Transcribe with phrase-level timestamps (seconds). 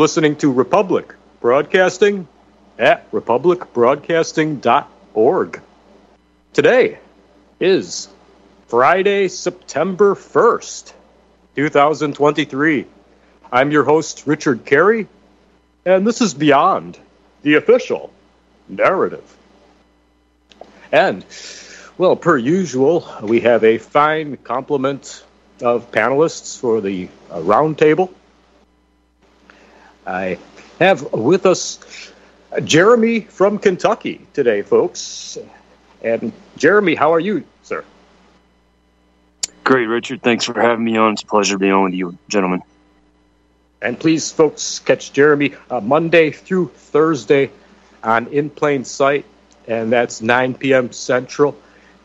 [0.00, 2.26] listening to Republic Broadcasting
[2.78, 5.60] at republicbroadcasting.org.
[6.54, 6.98] Today
[7.60, 8.08] is
[8.68, 10.94] Friday, September 1st,
[11.54, 12.86] 2023.
[13.52, 15.06] I'm your host, Richard Kary,
[15.84, 16.98] and this is Beyond
[17.42, 18.10] the Official
[18.70, 19.36] Narrative.
[20.90, 21.26] And,
[21.98, 25.22] well, per usual, we have a fine complement
[25.60, 28.14] of panelists for the uh, roundtable.
[30.10, 30.38] I
[30.80, 31.78] have with us
[32.64, 35.38] Jeremy from Kentucky today, folks.
[36.02, 37.84] And Jeremy, how are you, sir?
[39.62, 40.20] Great, Richard.
[40.22, 41.12] Thanks for having me on.
[41.12, 42.62] It's a pleasure to be on with you, gentlemen.
[43.80, 47.50] And please, folks, catch Jeremy uh, Monday through Thursday
[48.02, 49.24] on In Plain Sight,
[49.68, 50.90] and that's 9 p.m.
[50.90, 51.56] Central.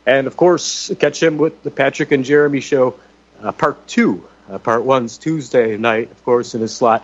[0.06, 3.00] And of course, catch him with the Patrick and Jeremy show,
[3.42, 4.28] uh, part two.
[4.48, 7.04] Uh, part one's Tuesday night, of course, in his slot.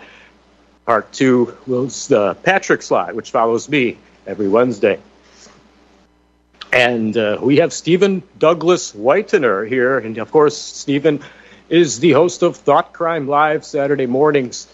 [0.86, 4.98] Part two was the Patrick slot, which follows me every Wednesday.
[6.72, 9.98] And uh, we have Steven Douglas Whitener here.
[9.98, 11.20] And of course, Steven
[11.68, 14.66] is the host of Thought Crime Live Saturday mornings.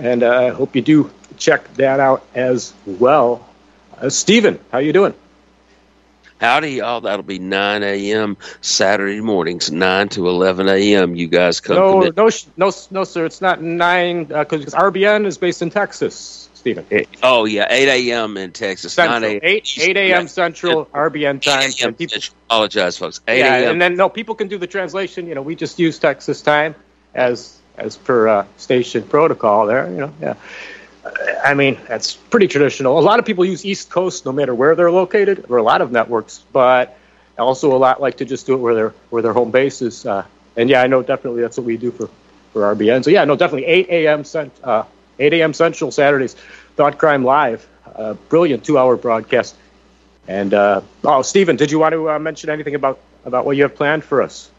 [0.00, 3.46] And uh, I hope you do check that out as well.
[3.98, 5.14] Uh, Steven, how you doing?
[6.42, 7.02] Howdy, y'all.
[7.02, 8.36] That'll be 9 a.m.
[8.62, 11.14] Saturday mornings, 9 to 11 a.m.
[11.14, 11.76] You guys come.
[11.76, 13.26] No, commit- no, no, no, sir.
[13.26, 16.84] It's not nine because RBN is based in Texas, Steven.
[17.22, 18.36] Oh, yeah, 8 a.m.
[18.36, 18.98] in Texas.
[18.98, 19.40] 9 a.m.
[19.40, 20.26] Eight eight a.m.
[20.26, 21.62] Central RBN time.
[21.62, 21.94] 8 a.m.
[21.94, 23.20] People, Apologize, folks.
[23.28, 23.70] 8 yeah, a.m.
[23.70, 25.28] and then no, people can do the translation.
[25.28, 26.74] You know, we just use Texas time
[27.14, 29.66] as as per uh, station protocol.
[29.66, 30.34] There, you know, yeah.
[31.04, 31.10] Uh,
[31.44, 32.98] I mean, that's pretty traditional.
[32.98, 35.80] A lot of people use East Coast, no matter where they're located, or a lot
[35.80, 36.98] of networks, but
[37.38, 40.06] also a lot like to just do it where their where their home base is.
[40.06, 40.24] Uh,
[40.56, 42.08] and yeah, I know definitely that's what we do for
[42.52, 43.04] for RBN.
[43.04, 44.24] So yeah, no, definitely 8 a.m.
[44.24, 44.84] Cent, uh,
[45.18, 45.52] 8 a.m.
[45.54, 46.34] Central Saturdays,
[46.76, 49.56] Thought Crime Live, uh, brilliant two-hour broadcast.
[50.28, 53.62] And uh, oh, Steven, did you want to uh, mention anything about about what you
[53.64, 54.50] have planned for us?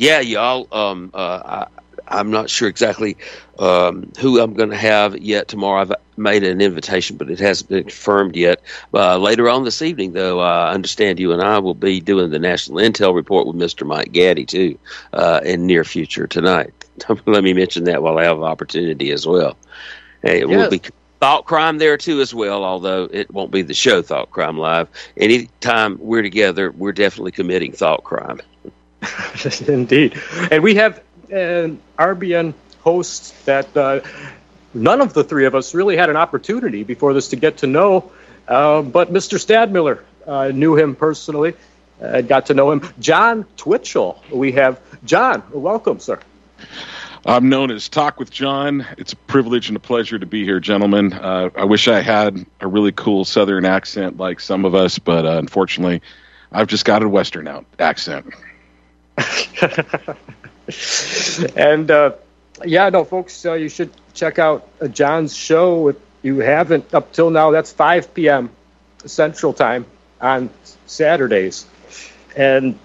[0.00, 0.66] Yeah, y'all.
[0.72, 1.66] Um, uh, I,
[2.10, 3.16] I'm not sure exactly
[3.58, 5.82] um, who I'm going to have yet tomorrow.
[5.82, 8.60] I've made an invitation, but it hasn't been confirmed yet.
[8.92, 12.38] Uh, later on this evening, though, I understand you and I will be doing the
[12.38, 13.86] National Intel Report with Mr.
[13.86, 14.78] Mike Gaddy, too,
[15.12, 16.72] uh, in near future tonight.
[17.26, 19.56] Let me mention that while I have opportunity as well.
[20.22, 20.58] Hey, it Yes.
[20.58, 20.82] will be
[21.20, 24.88] Thought Crime there, too, as well, although it won't be the show Thought Crime Live.
[25.16, 28.40] Anytime we're together, we're definitely committing Thought Crime.
[29.68, 30.20] Indeed.
[30.50, 31.00] And we have
[31.30, 34.00] an RBN host that uh,
[34.74, 37.66] none of the three of us really had an opportunity before this to get to
[37.66, 38.10] know.
[38.48, 39.38] Uh, but Mr.
[39.38, 41.54] Stadtmiller uh, knew him personally,
[42.02, 42.88] uh, got to know him.
[42.98, 44.22] Jon Twitchell.
[44.32, 45.42] We have John.
[45.52, 46.20] Welcome, sir.
[47.26, 48.86] I'm known as Talk with John.
[48.96, 51.12] It's a privilege and a pleasure to be here, gentlemen.
[51.12, 55.26] Uh, I wish I had a really cool Southern accent like some of us, but
[55.26, 56.00] uh, unfortunately,
[56.50, 58.32] I've just got a Western out accent.
[61.56, 62.12] and uh,
[62.64, 67.12] yeah, no, folks, uh, you should check out uh, John's show if you haven't up
[67.12, 67.50] till now.
[67.50, 68.50] That's 5 p.m.
[69.06, 69.86] Central Time
[70.20, 70.50] on
[70.86, 71.66] Saturdays.
[72.36, 72.78] And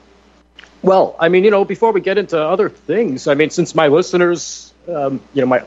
[0.82, 3.88] well, I mean, you know, before we get into other things, I mean, since my
[3.88, 5.64] listeners, um, you know, my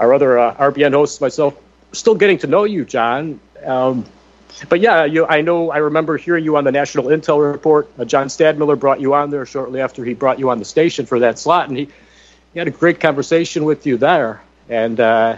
[0.00, 1.54] our other uh, RBN hosts, myself,
[1.92, 3.40] still getting to know you, John.
[3.64, 4.04] Um,
[4.68, 5.70] but yeah, you, I know.
[5.70, 7.90] I remember hearing you on the National Intel Report.
[7.98, 11.06] Uh, John Stadtmiller brought you on there shortly after he brought you on the station
[11.06, 11.88] for that slot, and he,
[12.52, 15.36] he had a great conversation with you there, and uh,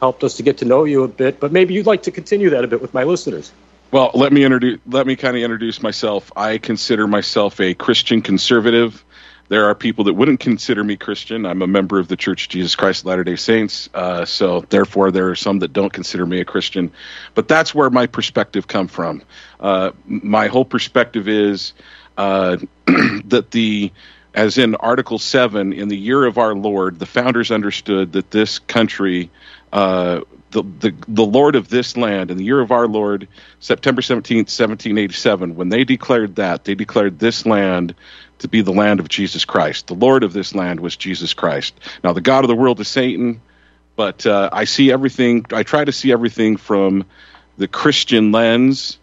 [0.00, 1.40] helped us to get to know you a bit.
[1.40, 3.52] But maybe you'd like to continue that a bit with my listeners.
[3.90, 4.80] Well, let me introduce.
[4.86, 6.32] Let me kind of introduce myself.
[6.36, 9.04] I consider myself a Christian conservative.
[9.48, 11.44] There are people that wouldn't consider me Christian.
[11.44, 14.64] I'm a member of the Church of Jesus Christ of Latter Day Saints, uh, so
[14.70, 16.90] therefore there are some that don't consider me a Christian.
[17.34, 19.22] But that's where my perspective come from.
[19.60, 21.74] Uh, my whole perspective is
[22.16, 22.56] uh,
[22.86, 23.92] that the
[24.34, 28.58] as in Article 7, in the year of our Lord, the founders understood that this
[28.58, 29.30] country,
[29.72, 33.28] uh, the, the, the Lord of this land, in the year of our Lord,
[33.60, 37.94] September 17th, 1787, when they declared that, they declared this land
[38.38, 39.86] to be the land of Jesus Christ.
[39.86, 41.74] The Lord of this land was Jesus Christ.
[42.02, 43.40] Now, the God of the world is Satan,
[43.96, 47.04] but uh, I see everything, I try to see everything from
[47.56, 48.98] the Christian lens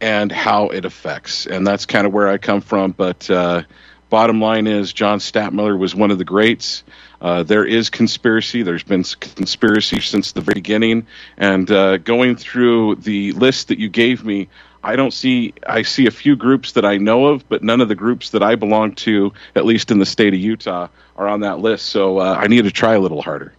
[0.00, 1.46] and how it affects.
[1.46, 2.92] And that's kind of where I come from.
[2.92, 3.62] But uh,
[4.10, 6.84] bottom line is, John Stadtmiller was one of the greats.
[7.20, 8.62] Uh, there is conspiracy.
[8.62, 11.06] There's been conspiracy since the very beginning.
[11.36, 14.48] And uh, going through the list that you gave me,
[14.86, 15.52] I don't see.
[15.66, 18.42] I see a few groups that I know of, but none of the groups that
[18.44, 20.86] I belong to, at least in the state of Utah,
[21.16, 21.86] are on that list.
[21.86, 23.52] So uh, I need to try a little harder.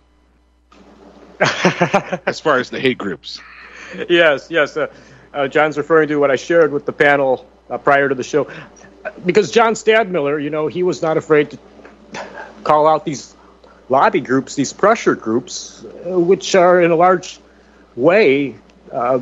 [2.26, 3.42] as far as the hate groups.
[4.10, 4.78] Yes, yes.
[4.78, 4.88] Uh,
[5.34, 8.50] uh, John's referring to what I shared with the panel uh, prior to the show,
[9.26, 11.60] because John Stadtmiller, you know, he was not afraid to
[12.64, 13.36] call out these
[13.90, 17.40] lobby groups, these pressure groups, uh, which are in a large
[17.98, 18.56] way
[18.94, 19.20] uh,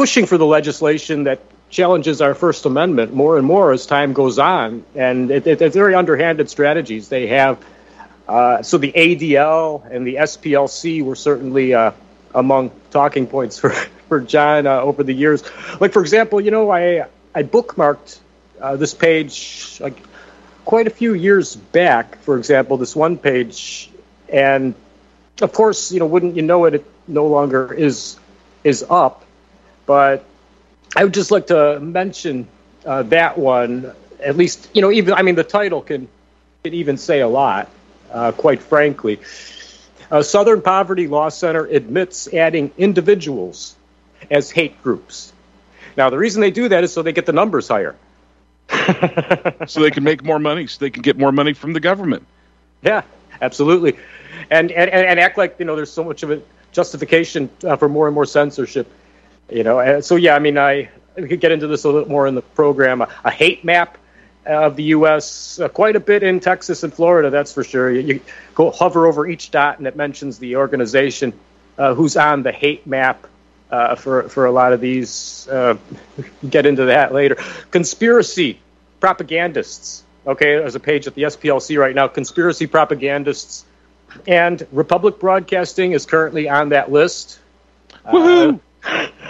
[0.00, 4.38] pushing for the legislation that challenges our First Amendment more and more as time goes
[4.38, 4.82] on.
[4.94, 7.62] And it, it, it's very underhanded strategies they have.
[8.26, 11.92] Uh, so the ADL and the SPLC were certainly uh,
[12.34, 13.72] among talking points for,
[14.08, 15.44] for John uh, over the years.
[15.78, 17.04] Like, for example, you know, I,
[17.34, 18.20] I bookmarked
[18.58, 19.98] uh, this page like
[20.64, 23.90] quite a few years back, for example, this one page.
[24.30, 24.74] And
[25.42, 28.18] of course, you know, wouldn't you know it, it no longer is
[28.64, 29.26] is up.
[29.90, 30.24] But
[30.94, 32.46] I would just like to mention
[32.86, 33.92] uh, that one,
[34.22, 36.08] at least, you know, even, I mean, the title can,
[36.62, 37.68] can even say a lot,
[38.12, 39.18] uh, quite frankly.
[40.08, 43.74] Uh, Southern Poverty Law Center admits adding individuals
[44.30, 45.32] as hate groups.
[45.96, 47.96] Now, the reason they do that is so they get the numbers higher.
[49.66, 52.24] so they can make more money, so they can get more money from the government.
[52.82, 53.02] Yeah,
[53.42, 53.98] absolutely.
[54.52, 56.40] And, and, and act like, you know, there's so much of a
[56.70, 58.88] justification uh, for more and more censorship.
[59.50, 62.26] You know, so yeah, I mean, I we could get into this a little more
[62.26, 63.02] in the program.
[63.02, 63.98] A, a hate map
[64.46, 65.60] of the U.S.
[65.60, 67.90] Uh, quite a bit in Texas and Florida, that's for sure.
[67.90, 68.20] You, you,
[68.54, 71.32] go hover over each dot, and it mentions the organization
[71.78, 73.26] uh, who's on the hate map
[73.70, 75.48] uh, for for a lot of these.
[75.48, 75.76] Uh,
[76.48, 77.36] get into that later.
[77.70, 78.60] Conspiracy
[79.00, 80.04] propagandists.
[80.26, 82.08] Okay, there's a page at the SPLC right now.
[82.08, 83.64] Conspiracy propagandists,
[84.26, 87.38] and Republic Broadcasting is currently on that list.
[88.06, 88.60] Woohoo!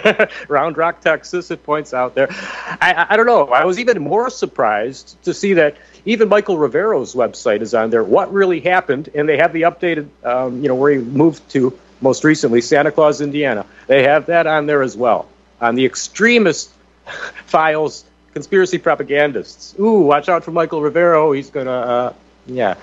[0.47, 2.27] Round Rock, Texas, it points out there.
[2.29, 3.47] I, I don't know.
[3.47, 8.03] I was even more surprised to see that even Michael Rivero's website is on there.
[8.03, 9.09] What really happened?
[9.13, 12.91] And they have the updated, um, you know, where he moved to most recently, Santa
[12.91, 13.65] Claus, Indiana.
[13.87, 15.27] They have that on there as well.
[15.59, 16.71] On the extremist
[17.45, 19.75] files, conspiracy propagandists.
[19.79, 21.31] Ooh, watch out for Michael Rivero.
[21.31, 22.13] He's gonna, uh,
[22.47, 22.75] yeah.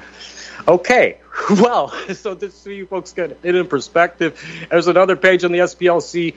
[0.67, 1.19] Okay,
[1.50, 4.41] well, so just so you folks get it in perspective,
[4.71, 6.35] there's another page on the SPLC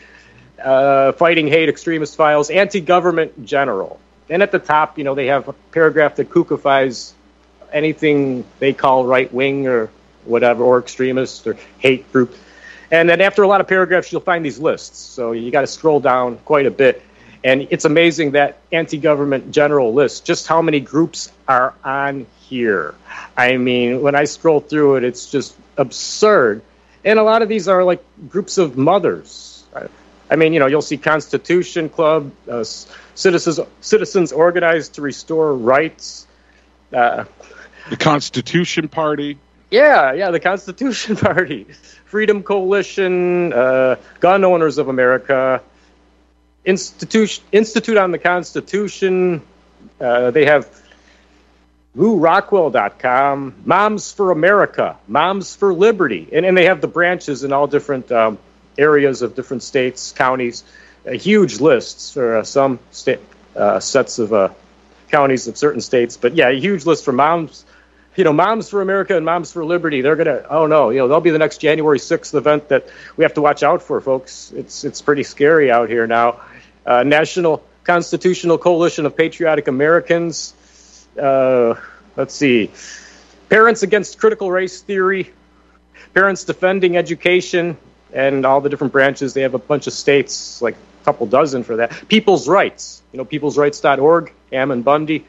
[0.64, 4.00] uh, fighting hate extremist files, anti-government general.
[4.30, 7.14] And at the top, you know, they have a paragraph that kookifies
[7.72, 9.90] anything they call right wing or
[10.26, 12.36] whatever, or extremist or hate group.
[12.92, 14.98] And then after a lot of paragraphs, you'll find these lists.
[15.00, 17.02] So you got to scroll down quite a bit.
[17.44, 22.94] And it's amazing that anti government general list, just how many groups are on here.
[23.36, 26.62] I mean, when I scroll through it, it's just absurd.
[27.04, 29.64] And a lot of these are like groups of mothers.
[30.32, 36.26] I mean, you know, you'll see Constitution Club, uh, citizens citizens organized to restore rights.
[36.94, 37.26] Uh,
[37.90, 39.38] the Constitution Party.
[39.70, 41.68] Yeah, yeah, the Constitution Party,
[42.06, 45.62] Freedom Coalition, uh, Gun Owners of America,
[46.64, 49.42] Institute Institute on the Constitution.
[50.00, 50.70] Uh, they have
[51.98, 57.68] LewRockwell.com, Moms for America, Moms for Liberty, and, and they have the branches in all
[57.68, 58.10] different.
[58.14, 58.38] Um,
[58.78, 60.64] areas of different states, counties,
[61.06, 64.50] huge lists for uh, some sets of uh,
[65.10, 66.18] counties of certain states.
[66.18, 67.66] But yeah, a huge list for moms,
[68.16, 70.02] you know, Moms for America and Moms for Liberty.
[70.02, 73.24] They're gonna, oh no, you know, they'll be the next January 6th event that we
[73.24, 74.52] have to watch out for, folks.
[74.52, 76.42] It's it's pretty scary out here now.
[76.86, 80.54] Uh, National Constitutional Coalition of Patriotic Americans.
[81.20, 81.76] Uh,
[82.18, 82.72] let's see,
[83.50, 85.32] Parents Against Critical Race Theory.
[86.14, 87.78] Parents Defending Education,
[88.14, 89.34] and all the different branches.
[89.34, 92.08] They have a bunch of states, like a couple dozen for that.
[92.08, 94.34] People's Rights, you know, peoplesrights.org.
[94.52, 95.26] Ammon Bundy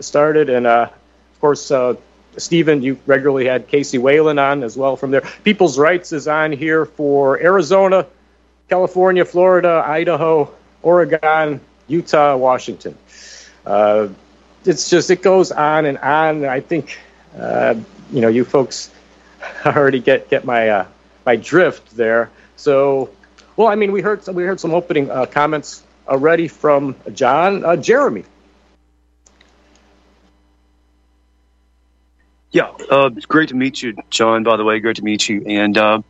[0.00, 1.94] started, and uh, of course, uh,
[2.36, 5.22] Steven, you regularly had Casey Whalen on as well from there.
[5.44, 8.06] People's Rights is on here for Arizona,
[8.68, 10.50] California, Florida, Idaho,
[10.82, 12.96] Oregon, Utah, Washington.
[13.66, 14.08] Uh,
[14.64, 16.44] it's just it goes on and on.
[16.44, 16.98] I think
[17.38, 17.74] uh,
[18.12, 18.90] you know you folks
[19.66, 20.86] already get get my uh,
[21.24, 22.30] my drift there.
[22.56, 23.10] So,
[23.56, 27.76] well, I mean, we heard we heard some opening uh, comments already from John, uh,
[27.76, 28.24] Jeremy.
[32.50, 34.42] Yeah, uh, it's great to meet you, John.
[34.42, 35.42] By the way, great to meet you.
[35.46, 36.02] And uh,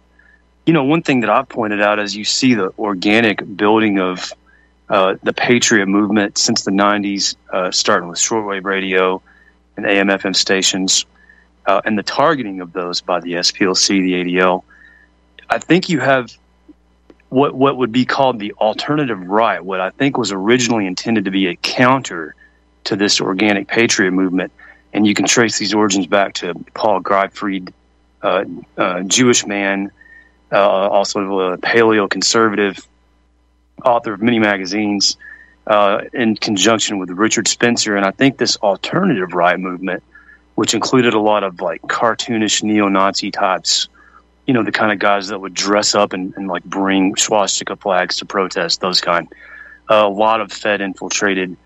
[0.67, 4.33] you know, one thing that I've pointed out as you see the organic building of
[4.89, 9.23] uh, the patriot movement since the '90s, uh, starting with shortwave radio
[9.77, 11.07] and AM/FM stations,
[11.67, 14.65] and the targeting of those by the SPLC, the ADL
[15.53, 16.35] I think you have
[17.29, 21.31] what what would be called the alternative right, what I think was originally intended to
[21.31, 22.35] be a counter
[22.85, 24.51] to this organic patriot movement,
[24.95, 27.71] and you can trace these origins back to Paul Gottfried,
[28.23, 28.45] uh,
[28.79, 29.93] uh, Jewish man,
[30.51, 32.79] uh, also a paleo conservative,
[33.85, 35.19] author of many magazines,
[35.67, 40.03] uh, in conjunction with Richard Spencer, and I think this alternative right movement,
[40.55, 43.89] which included a lot of like cartoonish neo-Nazi types
[44.47, 47.77] you know, the kind of guys that would dress up and, and like bring swastika
[47.77, 49.29] flags to protest, those kind.
[49.91, 51.57] Uh, a lot of Fed infiltrated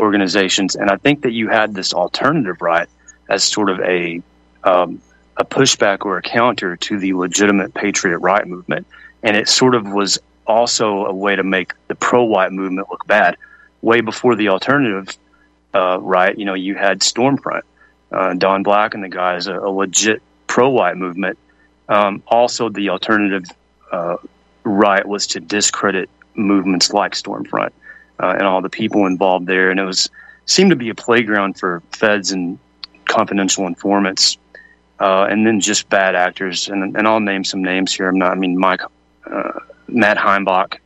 [0.00, 0.76] organizations.
[0.76, 2.88] And I think that you had this alternative right
[3.28, 4.22] as sort of a,
[4.64, 5.00] um,
[5.36, 8.86] a pushback or a counter to the legitimate patriot right movement.
[9.22, 13.06] And it sort of was also a way to make the pro white movement look
[13.06, 13.36] bad.
[13.82, 15.16] Way before the alternative
[15.74, 17.62] uh, right, you know, you had Stormfront,
[18.12, 21.38] uh, Don Black and the guys, a, a legit pro white movement
[21.88, 23.44] um, also, the alternative
[23.92, 24.16] uh,
[24.64, 27.70] right was to discredit movements like Stormfront
[28.18, 30.10] uh, and all the people involved there, and it was
[30.46, 32.58] seemed to be a playground for feds and
[33.04, 34.38] confidential informants,
[35.00, 36.68] uh, and then just bad actors.
[36.68, 38.08] And, and I'll name some names here.
[38.08, 38.32] I'm not.
[38.32, 38.82] I mean, Mike,
[39.30, 40.78] uh, Matt Heimbach.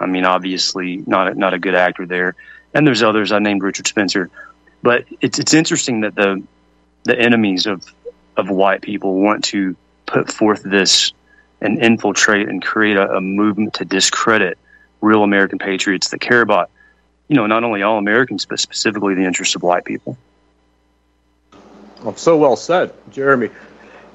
[0.00, 2.34] I mean, obviously not a, not a good actor there.
[2.74, 3.32] And there's others.
[3.32, 4.30] I named Richard Spencer,
[4.82, 6.42] but it's it's interesting that the
[7.04, 7.84] the enemies of
[8.36, 9.76] of white people want to
[10.12, 11.12] put forth this
[11.60, 14.58] and infiltrate and create a, a movement to discredit
[15.00, 16.70] real American patriots that care about,
[17.28, 20.18] you know, not only all Americans, but specifically the interests of white people.
[22.02, 23.50] Well, so well said, Jeremy.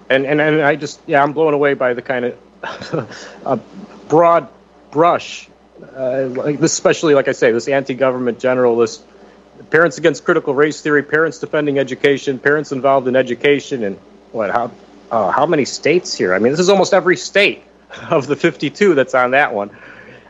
[0.10, 3.60] And, and, and I just, yeah, I'm blown away by the kind of
[4.08, 4.50] broad
[4.92, 5.50] brush,
[5.96, 9.02] uh, like especially, like I say, this anti government generalist,
[9.70, 13.98] parents against critical race theory, parents defending education, parents involved in education, and
[14.32, 14.72] what, how
[15.12, 16.34] uh, how many states here?
[16.34, 17.64] I mean, this is almost every state
[18.10, 19.76] of the 52 that's on that one.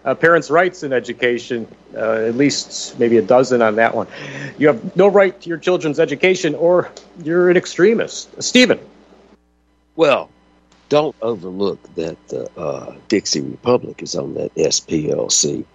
[0.06, 4.08] Uh, parents' rights in education, uh, at least maybe a dozen on that one.
[4.58, 6.90] You have no right to your children's education, or
[7.22, 8.42] you're an extremist.
[8.42, 8.80] Steven.
[9.98, 10.30] Well,
[10.88, 15.66] don't overlook that the uh, Dixie Republic is on that SPLC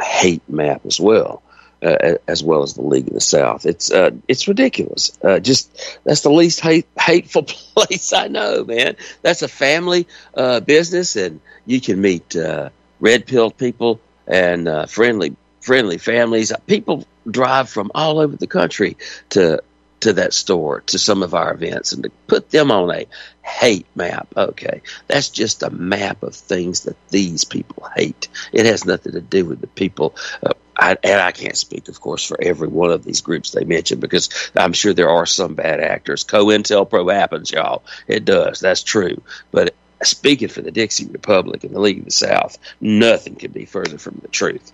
[0.00, 1.42] hate map as well
[1.82, 3.66] uh, as well as the League of the South.
[3.66, 5.18] It's uh, it's ridiculous.
[5.22, 7.42] Uh, just that's the least hate, hateful
[7.74, 8.96] place I know, man.
[9.22, 12.70] That's a family uh, business, and you can meet uh,
[13.00, 16.52] red pilled people and uh, friendly friendly families.
[16.66, 18.96] People drive from all over the country
[19.30, 19.62] to
[20.00, 23.06] to that store to some of our events and to put them on a
[23.42, 24.28] hate map.
[24.36, 28.28] Okay, that's just a map of things that these people hate.
[28.52, 30.14] It has nothing to do with the people.
[30.42, 33.64] Uh, I, and I can't speak, of course, for every one of these groups they
[33.64, 36.24] mentioned because I'm sure there are some bad actors.
[36.24, 37.82] COINTELPRO happens, y'all.
[38.08, 38.60] It does.
[38.60, 39.20] That's true.
[39.50, 43.66] But speaking for the Dixie Republic and the League of the South, nothing could be
[43.66, 44.72] further from the truth.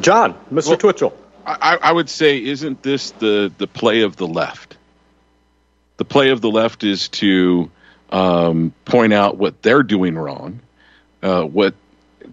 [0.00, 0.68] John, Mr.
[0.68, 1.12] Well, Twitchell.
[1.48, 4.76] I, I would say, isn't this the, the play of the left?
[5.96, 7.70] The play of the left is to
[8.10, 10.60] um, point out what they're doing wrong,
[11.22, 11.74] uh, what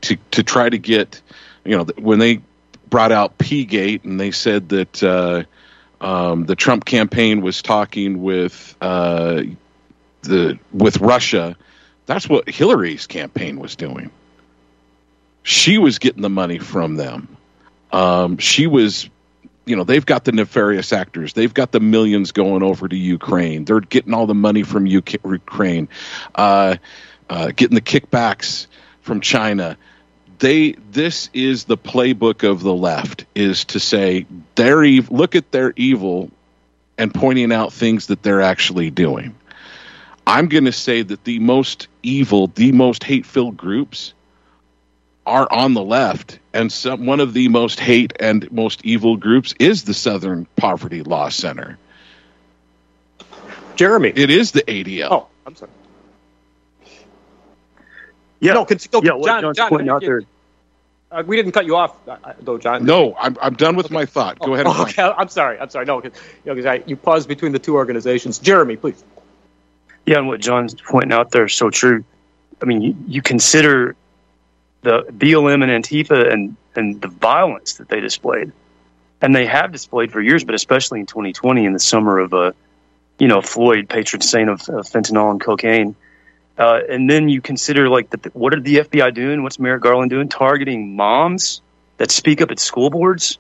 [0.02, 1.22] to to try to get
[1.66, 2.42] you know, when they
[2.90, 5.44] brought out P-gate and they said that uh,
[6.00, 9.42] um, the Trump campaign was talking with uh,
[10.22, 11.58] the with Russia,
[12.06, 14.12] that's what Hillary's campaign was doing.
[15.44, 17.36] She was getting the money from them.
[17.96, 19.10] Um, she was,
[19.66, 21.34] you know, they've got the nefarious actors.
[21.34, 23.66] They've got the millions going over to Ukraine.
[23.66, 25.88] They're getting all the money from Ukraine,
[26.36, 26.76] uh,
[27.30, 28.68] uh, getting the kickbacks
[29.02, 29.78] from China
[30.40, 34.26] they this is the playbook of the left is to say
[34.56, 36.30] they're ev- look at their evil
[36.98, 39.36] and pointing out things that they're actually doing.
[40.28, 44.14] I'm going to say that the most evil, the most hate-filled groups
[45.26, 49.54] are on the left, and some, one of the most hate and most evil groups
[49.60, 51.78] is the Southern Poverty Law Center.
[53.76, 55.08] Jeremy, it is the ADL.
[55.12, 55.72] Oh, I'm sorry.
[58.40, 59.14] Yeah, no, con- yeah.
[59.14, 60.22] What John, John's John, pointing out there.
[61.12, 62.86] Uh, we didn't cut you off, uh, uh though, John.
[62.86, 63.96] No, I'm, I'm done with okay.
[63.96, 64.40] my thought.
[64.40, 64.68] Go oh, ahead.
[64.68, 65.58] okay, I'm sorry.
[65.60, 65.86] I'm sorry.
[65.86, 68.40] No, because you, know, you paused between the two organizations.
[68.40, 69.04] Jeremy, please.
[70.06, 72.04] Yeah, and what John's pointing out there is so true.
[72.62, 73.96] I mean, you, you consider
[74.86, 78.54] the BLM and Antifa and, and the violence that they displayed,
[79.22, 82.54] and they have displayed for years, but especially in 2020 in the summer of, uh,
[83.20, 85.96] you know, Floyd, patron saint of, of fentanyl and cocaine
[86.58, 89.44] uh, and then you consider like the, what are the FBI doing?
[89.44, 90.30] What's Merrick Garland doing?
[90.30, 91.62] Targeting moms
[91.98, 93.38] that speak up at school boards.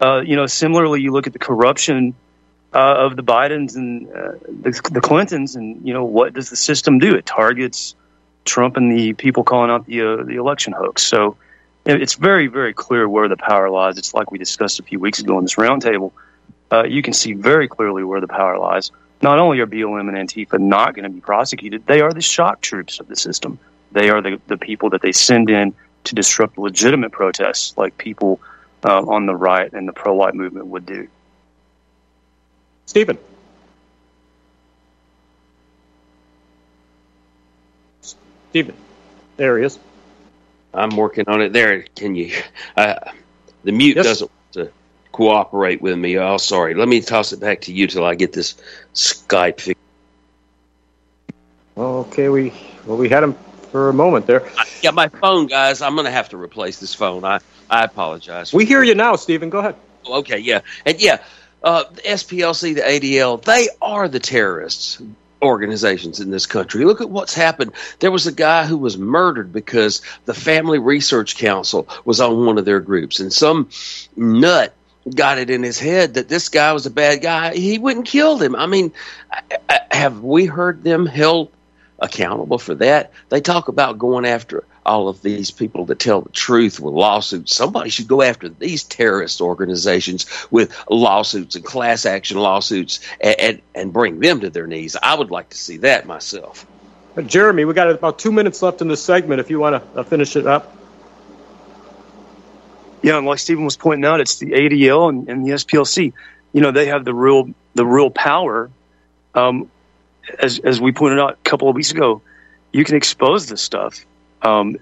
[0.00, 2.14] Uh, you know, similarly, you look at the corruption
[2.72, 6.56] uh, of the Bidens and uh, the, the, Clintons, and you know what does the
[6.56, 7.14] system do?
[7.14, 7.94] It targets
[8.48, 11.02] Trump and the people calling out the uh, the election hoax.
[11.02, 11.36] So
[11.84, 13.98] it's very very clear where the power lies.
[13.98, 16.12] It's like we discussed a few weeks ago in this roundtable.
[16.70, 18.90] Uh, you can see very clearly where the power lies.
[19.22, 22.60] Not only are BLM and Antifa not going to be prosecuted, they are the shock
[22.60, 23.58] troops of the system.
[23.90, 25.74] They are the, the people that they send in
[26.04, 28.40] to disrupt legitimate protests, like people
[28.84, 31.08] uh, on the right and the pro life movement would do.
[32.86, 33.18] Steven.
[38.50, 38.74] Steven.
[39.36, 39.78] There he is.
[40.74, 41.52] I'm working on it.
[41.52, 42.32] There, can you?
[42.76, 42.94] Uh,
[43.64, 44.06] the mute yes.
[44.06, 44.72] doesn't want to
[45.12, 46.16] cooperate with me.
[46.18, 46.74] Oh, sorry.
[46.74, 48.54] Let me toss it back to you till I get this
[48.94, 49.74] Skype.
[51.76, 52.52] Okay, we
[52.86, 53.34] well we had him
[53.70, 54.46] for a moment there.
[54.56, 55.82] I, Yeah, my phone, guys.
[55.82, 57.24] I'm going to have to replace this phone.
[57.24, 57.40] I
[57.70, 58.52] I apologize.
[58.52, 59.50] We hear you now, Steven.
[59.50, 59.76] Go ahead.
[60.06, 61.18] Okay, yeah, and yeah,
[61.62, 65.02] uh, the SPLC, the ADL, they are the terrorists
[65.42, 66.84] organizations in this country.
[66.84, 67.72] Look at what's happened.
[68.00, 72.58] There was a guy who was murdered because the Family Research Council was on one
[72.58, 73.68] of their groups, and some
[74.16, 74.74] nut
[75.14, 77.54] got it in his head that this guy was a bad guy.
[77.54, 78.54] He wouldn't kill him.
[78.54, 78.92] I mean,
[79.90, 81.50] have we heard them held
[81.98, 83.12] accountable for that?
[83.28, 87.54] They talk about going after all of these people that tell the truth with lawsuits.
[87.54, 93.62] Somebody should go after these terrorist organizations with lawsuits and class action lawsuits and, and,
[93.74, 94.96] and bring them to their knees.
[95.00, 96.66] I would like to see that myself.
[97.16, 100.00] Uh, Jeremy, we got about two minutes left in this segment if you want to
[100.00, 100.74] uh, finish it up.
[103.02, 106.12] Yeah, and like Steven was pointing out, it's the ADL and, and the SPLC.
[106.52, 108.70] You know, they have the real the real power.
[109.34, 109.70] Um,
[110.38, 112.22] as as we pointed out a couple of weeks ago,
[112.72, 114.04] you can expose this stuff
[114.42, 114.76] um,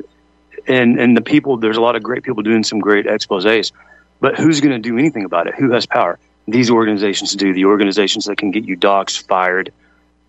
[0.67, 3.73] and and the people, there's a lot of great people doing some great exposés,
[4.21, 5.55] but who's going to do anything about it?
[5.55, 6.19] Who has power?
[6.49, 7.53] These organizations do.
[7.53, 9.73] The organizations that can get you docs fired,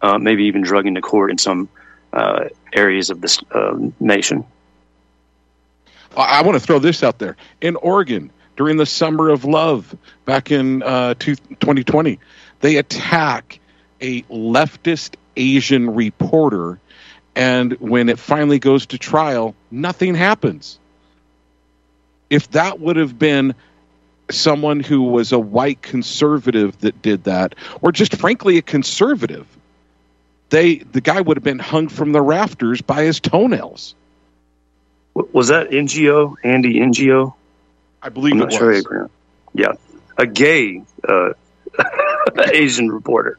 [0.02, 1.70] uh, maybe even drug into court in some
[2.14, 4.46] uh, areas of this uh, nation.
[6.16, 7.38] I want to throw this out there.
[7.62, 12.20] In Oregon, during the Summer of Love back in uh, 2020,
[12.62, 13.60] they attack
[14.02, 16.80] a leftist Asian reporter
[17.36, 20.80] and when it finally goes to trial, nothing happens.
[22.32, 23.54] If that would have been
[24.32, 29.46] someone who was a white conservative that did that, or just frankly a conservative,
[30.50, 33.94] they the guy would have been hung from the rafters by his toenails.
[35.14, 37.34] Was that NGO, Andy NGO?
[38.02, 38.82] I believe I'm not was.
[38.82, 39.10] Sure
[39.54, 39.74] yeah,
[40.18, 41.34] a gay uh,
[42.52, 43.38] Asian reporter.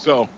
[0.00, 0.30] So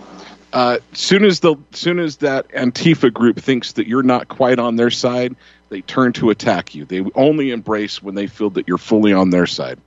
[0.53, 4.75] uh, soon as the soon as that Antifa group thinks that you're not quite on
[4.75, 5.37] their side,
[5.69, 6.85] they turn to attack you.
[6.85, 9.79] They only embrace when they feel that you're fully on their side.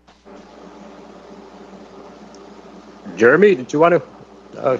[3.18, 4.60] Jeremy, did you want to?
[4.60, 4.78] Uh...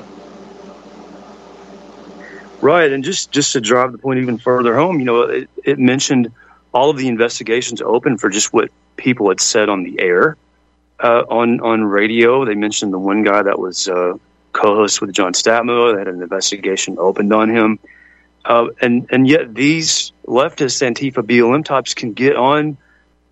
[2.62, 5.78] Right, and just just to drive the point even further home, you know, it, it
[5.78, 6.32] mentioned
[6.74, 10.38] all of the investigations open for just what people had said on the air,
[11.02, 12.46] uh, on on radio.
[12.46, 14.14] They mentioned the one guy that was uh,
[14.66, 15.94] co-host with John Statmo.
[15.94, 17.80] They had an investigation opened on him.
[18.44, 22.78] Uh, and, and yet these leftist Antifa BLM types can get on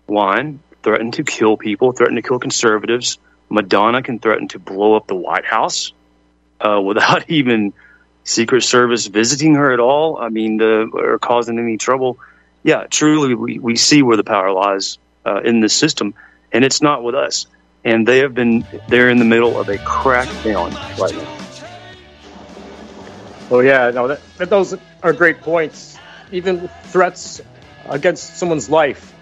[0.06, 3.18] online, threaten to kill people, threaten to kill conservatives.
[3.48, 5.92] Madonna can threaten to blow up the White House
[6.60, 7.72] uh, without even
[8.22, 10.18] Secret Service visiting her at all.
[10.18, 12.18] I mean, the, or causing any trouble.
[12.62, 16.14] Yeah, truly, we, we see where the power lies uh, in this system,
[16.52, 17.46] and it's not with us
[17.84, 21.44] and they have been they're in the middle of a crackdown right now.
[23.50, 25.98] Oh yeah, no, that, those are great points.
[26.32, 27.40] Even threats
[27.88, 29.12] against someone's life.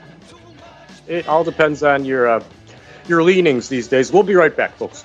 [1.08, 2.44] It all depends on your uh,
[3.08, 4.12] your leanings these days.
[4.12, 5.04] We'll be right back, folks.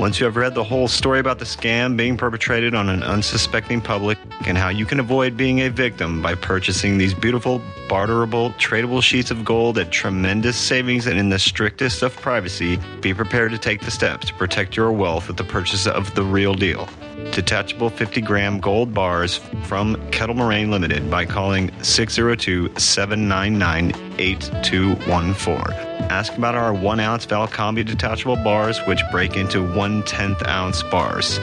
[0.00, 3.82] Once you have read the whole story about the scam being perpetrated on an unsuspecting
[3.82, 9.02] public and how you can avoid being a victim by purchasing these beautiful, barterable, tradable
[9.02, 13.58] sheets of gold at tremendous savings and in the strictest of privacy, be prepared to
[13.58, 16.88] take the steps to protect your wealth with the purchase of the real deal
[17.32, 25.74] detachable 50 gram gold bars from Kettle Moraine Limited by calling 602 799 8214.
[26.10, 31.38] Ask about our 1 ounce Valcambi detachable bars, which break into 1 10th ounce bars.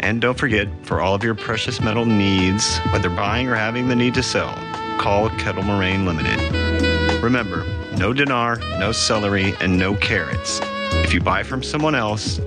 [0.00, 3.96] And don't forget, for all of your precious metal needs, whether buying or having the
[3.96, 4.54] need to sell,
[4.98, 7.22] call Kettle Moraine Limited.
[7.22, 7.64] Remember,
[7.96, 10.60] no dinar, no celery, and no carrots.
[11.04, 12.38] If you buy from someone else,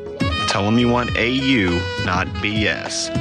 [0.49, 3.13] Tell them you want AU, not BS.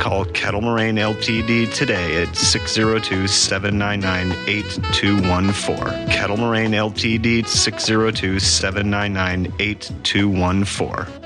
[0.00, 6.08] Call Kettle Moraine Ltd today at 602 799 8214.
[6.08, 11.25] Kettle Moraine Ltd 602 799 8214.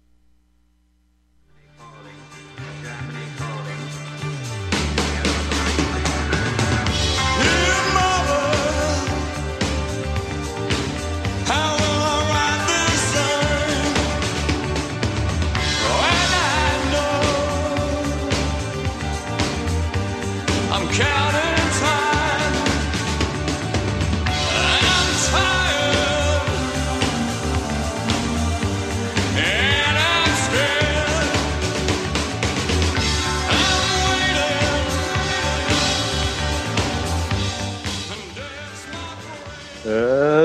[2.91, 3.20] happening.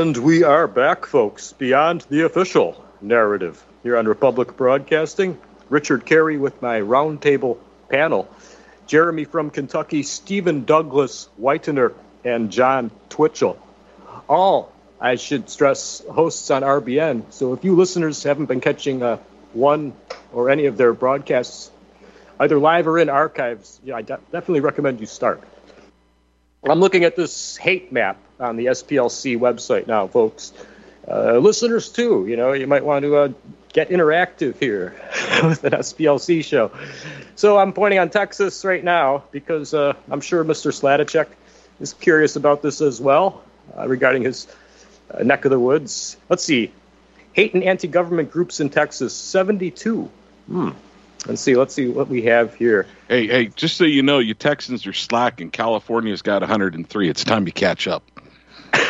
[0.07, 5.37] And we are back, folks, beyond the official narrative here on Republic Broadcasting.
[5.69, 8.29] Richard Kary with my roundtable panel.
[8.87, 11.93] Jeremy from Kentucky, Steven Douglas Whitener,
[12.25, 13.59] and Jon Twitchell.
[14.29, 17.33] All, I should stress, hosts on RBN.
[17.33, 19.17] So if you listeners haven't been catching uh,
[19.55, 19.93] one
[20.33, 21.69] or any of their broadcasts,
[22.39, 25.43] either live or in archives, yeah, I de- definitely recommend you start.
[26.65, 30.53] I'm looking at this hate map on the SPLC website now, folks.
[31.09, 33.29] Uh, listeners, too, you know, you might want to uh,
[33.73, 34.95] get interactive here
[35.43, 36.71] with an SPLC show.
[37.37, 40.73] So I'm pointing on Texas right now because uh, I'm sure Mr.
[40.73, 41.29] Sladacek
[41.81, 43.43] is curious about this as well
[43.77, 44.47] uh, regarding his
[45.11, 46.17] uh, neck of the woods.
[46.29, 46.73] Let's see.
[47.35, 50.11] Hate and anti government groups in Texas, 72.
[50.47, 50.71] Hmm.
[51.27, 51.57] Let's see.
[51.57, 52.87] Let's see what we have here.
[53.09, 55.51] Hey, hey, just so you know, you Texans are slacking.
[55.51, 57.09] California's got 103.
[57.09, 58.03] It's time to catch up.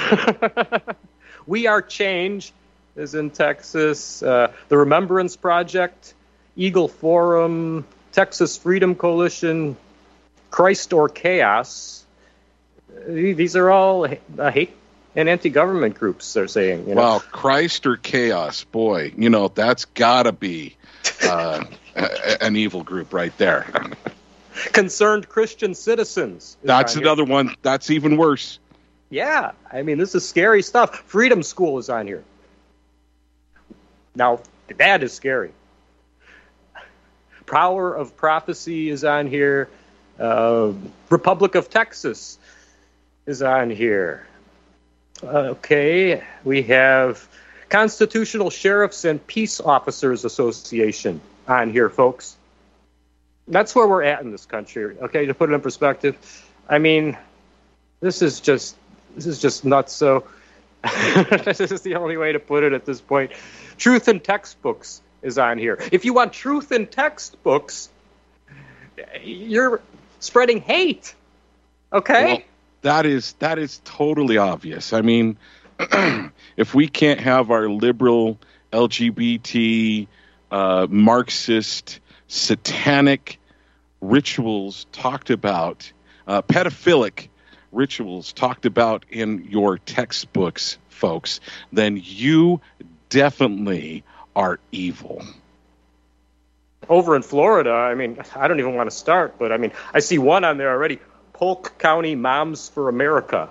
[1.47, 2.53] we Are Change
[2.97, 4.23] is in Texas.
[4.23, 6.14] Uh, the Remembrance Project,
[6.57, 9.77] Eagle Forum, Texas Freedom Coalition,
[10.51, 12.05] Christ or Chaos.
[13.07, 14.75] These are all uh, hate
[15.14, 16.33] and anti-government groups.
[16.33, 16.88] They're saying.
[16.88, 17.01] You know?
[17.01, 20.77] Wow, Christ or Chaos, boy, you know that's got to be
[21.23, 21.64] uh,
[21.95, 23.66] a, an evil group right there.
[24.73, 26.57] Concerned Christian citizens.
[26.62, 27.33] That's another here.
[27.33, 27.57] one.
[27.62, 28.59] That's even worse.
[29.11, 30.97] Yeah, I mean, this is scary stuff.
[31.07, 32.25] Freedom School is on here.
[34.14, 34.40] Now,
[34.79, 35.53] that is scary.
[37.47, 39.69] Power of Prophecy is on here.
[40.19, 40.73] Uh,
[41.11, 42.38] Republic of Texas
[43.27, 44.27] is on here.
[45.23, 47.29] Okay, we have
[47.69, 52.37] Constitutional Sheriffs and Peace Officers Association on here, folks.
[53.49, 54.97] That's where we're at in this country.
[54.99, 56.16] Okay, to put it in perspective,
[56.69, 57.16] I mean,
[58.01, 58.77] this is just
[59.16, 59.92] this is just nuts.
[59.92, 60.24] So
[61.44, 63.33] this is the only way to put it at this point.
[63.79, 65.79] Truth in textbooks is on here.
[65.90, 67.88] If you want truth in textbooks,
[69.22, 69.81] you're
[70.20, 71.14] spreading hate.
[71.92, 72.24] Okay.
[72.24, 72.42] Well,
[72.83, 74.92] that is that is totally obvious.
[74.92, 75.38] I mean,
[76.57, 78.38] if we can't have our liberal
[78.72, 80.07] LGBT
[80.50, 83.38] uh, Marxist satanic
[84.00, 85.90] rituals talked about,
[86.26, 87.29] uh, pedophilic
[87.77, 91.41] rituals talked about in your textbooks, folks,
[91.73, 92.61] then you
[93.09, 94.03] definitely
[94.35, 95.23] are evil.
[96.89, 100.01] Over in Florida, I mean, I don't even want to start, but I mean, I
[100.01, 101.01] see one on there already
[101.33, 103.49] Polk County Moms for America.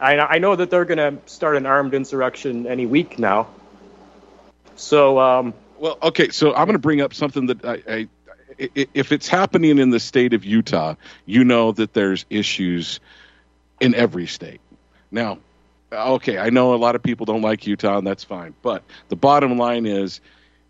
[0.00, 3.48] I, I know that they're going to start an armed insurrection any week now.
[4.76, 8.08] So, um, well, okay, so I'm going to bring up something that I, I,
[8.58, 10.94] if it's happening in the state of Utah,
[11.26, 13.00] you know that there's issues
[13.80, 14.60] in every state.
[15.10, 15.38] Now,
[15.92, 18.54] okay, I know a lot of people don't like Utah, and that's fine.
[18.62, 20.20] But the bottom line is,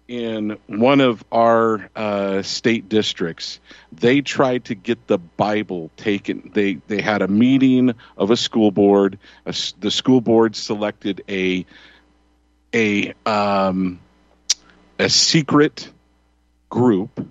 [0.07, 3.61] in one of our uh, state districts,
[3.93, 6.51] they tried to get the Bible taken.
[6.55, 9.19] They they had a meeting of a school board.
[9.45, 11.67] A, the school board selected a
[12.75, 14.01] a um,
[14.99, 15.91] a secret
[16.71, 17.27] group,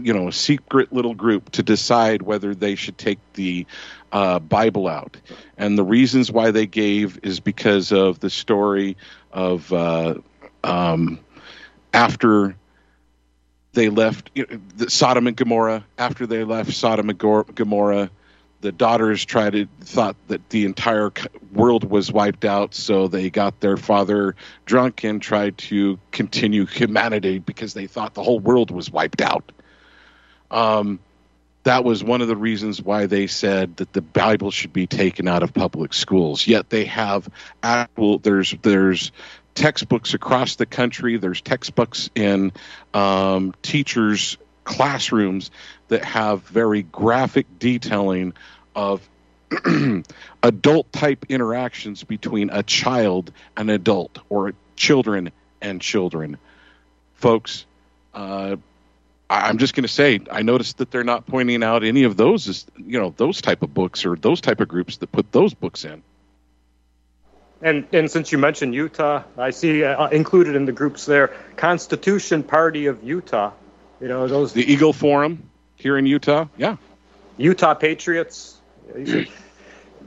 [0.00, 3.66] you know, a secret little group to decide whether they should take the
[4.12, 5.16] uh, Bible out.
[5.56, 8.96] And the reasons why they gave is because of the story
[9.32, 10.14] of uh,
[10.64, 11.20] um,
[11.92, 12.56] after
[13.72, 15.84] they left you know, Sodom and Gomorrah.
[15.98, 18.10] After they left Sodom and Gomorrah,
[18.60, 21.10] the daughters tried to thought that the entire
[21.52, 27.38] world was wiped out, so they got their father drunk and tried to continue humanity
[27.38, 29.52] because they thought the whole world was wiped out.
[30.52, 31.00] Um,
[31.64, 35.28] that was one of the reasons why they said that the Bible should be taken
[35.28, 36.46] out of public schools.
[36.46, 37.28] Yet they have
[37.62, 39.12] actual there's there's
[39.54, 41.16] textbooks across the country.
[41.18, 42.52] There's textbooks in
[42.92, 45.50] um, teachers' classrooms
[45.88, 48.32] that have very graphic detailing
[48.74, 49.08] of
[50.42, 56.38] adult type interactions between a child and adult or children and children.
[57.14, 57.66] Folks,
[58.14, 58.56] uh,
[59.32, 62.48] I'm just going to say I noticed that they're not pointing out any of those
[62.48, 65.54] as you know those type of books or those type of groups that put those
[65.54, 66.02] books in.
[67.62, 72.42] And and since you mentioned Utah, I see uh, included in the groups there Constitution
[72.42, 73.52] Party of Utah.
[74.00, 76.46] You know those the Eagle Forum here in Utah.
[76.56, 76.76] Yeah,
[77.38, 78.58] Utah Patriots.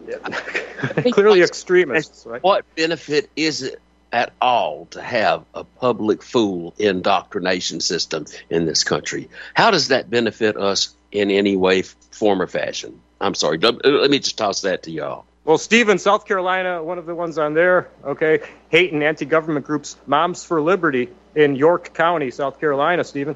[1.12, 2.26] Clearly extremists.
[2.26, 2.44] Right?
[2.44, 3.82] What benefit is it
[4.16, 9.30] at all to have a public fool indoctrination system in this country?
[9.54, 13.02] How does that benefit us in any way, form, or fashion?
[13.20, 13.58] I'm sorry.
[13.58, 15.26] Let me just toss that to y'all.
[15.44, 19.66] Well, Steven, South Carolina, one of the ones on there, okay, hate and anti government
[19.66, 23.36] groups, Moms for Liberty in York County, South Carolina, Steven.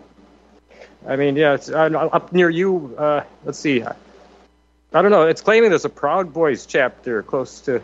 [1.05, 2.95] I mean, yeah, it's uh, up near you.
[2.97, 3.83] Uh, let's see.
[3.83, 5.27] I don't know.
[5.27, 7.81] It's claiming there's a Proud Boys chapter close to,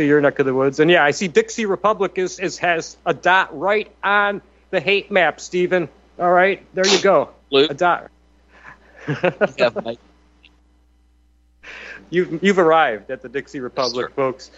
[0.00, 0.80] to your neck of the woods.
[0.80, 5.10] And yeah, I see Dixie Republic is, is has a dot right on the hate
[5.10, 5.88] map, Steven.
[6.18, 7.30] All right, there you go.
[7.50, 8.10] Luke, a dot.
[12.10, 14.50] you've you've arrived at the Dixie Republic, yes, folks.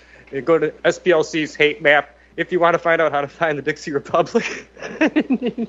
[0.44, 3.62] Go to SPLC's hate map if you want to find out how to find the
[3.62, 4.66] Dixie Republic.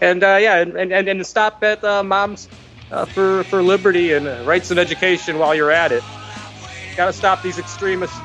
[0.00, 2.48] and uh, yeah, and, and and stop at uh, Moms
[2.90, 6.02] uh, for for Liberty and uh, Rights and Education while you're at it.
[6.96, 8.18] Got to stop these extremists,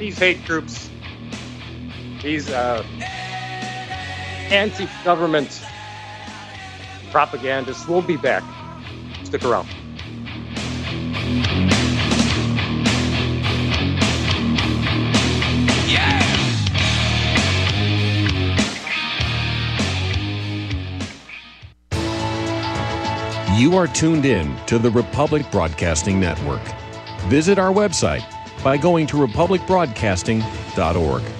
[0.00, 0.88] these hate groups,
[2.22, 2.82] these uh,
[4.48, 5.62] anti-government
[7.10, 7.86] propagandists.
[7.86, 8.42] We'll be back.
[9.24, 9.68] Stick around.
[23.58, 26.62] You are tuned in to the Republic Broadcasting Network.
[27.28, 28.24] Visit our website
[28.62, 31.39] by going to republicbroadcasting.org.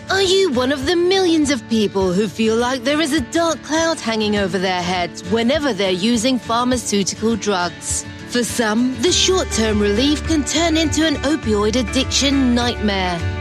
[0.10, 3.62] Are you one of the millions of people who feel like there is a dark
[3.62, 8.04] cloud hanging over their heads whenever they're using pharmaceutical drugs?
[8.30, 13.20] For some, the short term relief can turn into an opioid addiction nightmare.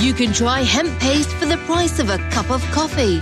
[0.00, 3.18] You can try hemp paste for the price of a cup of coffee.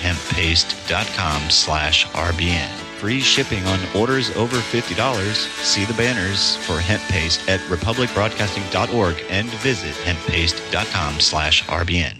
[0.00, 2.70] hemppaste.com slash RBN.
[2.98, 5.24] Free shipping on orders over $50.
[5.64, 12.19] See the banners for hemp paste at republicbroadcasting.org and visit hemppaste.com slash RBN.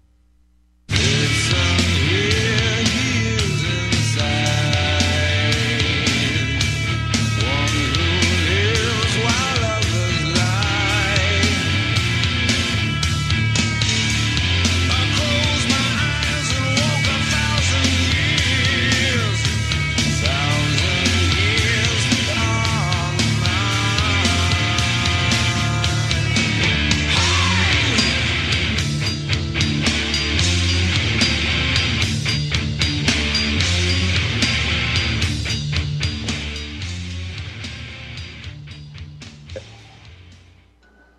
[0.89, 1.60] It's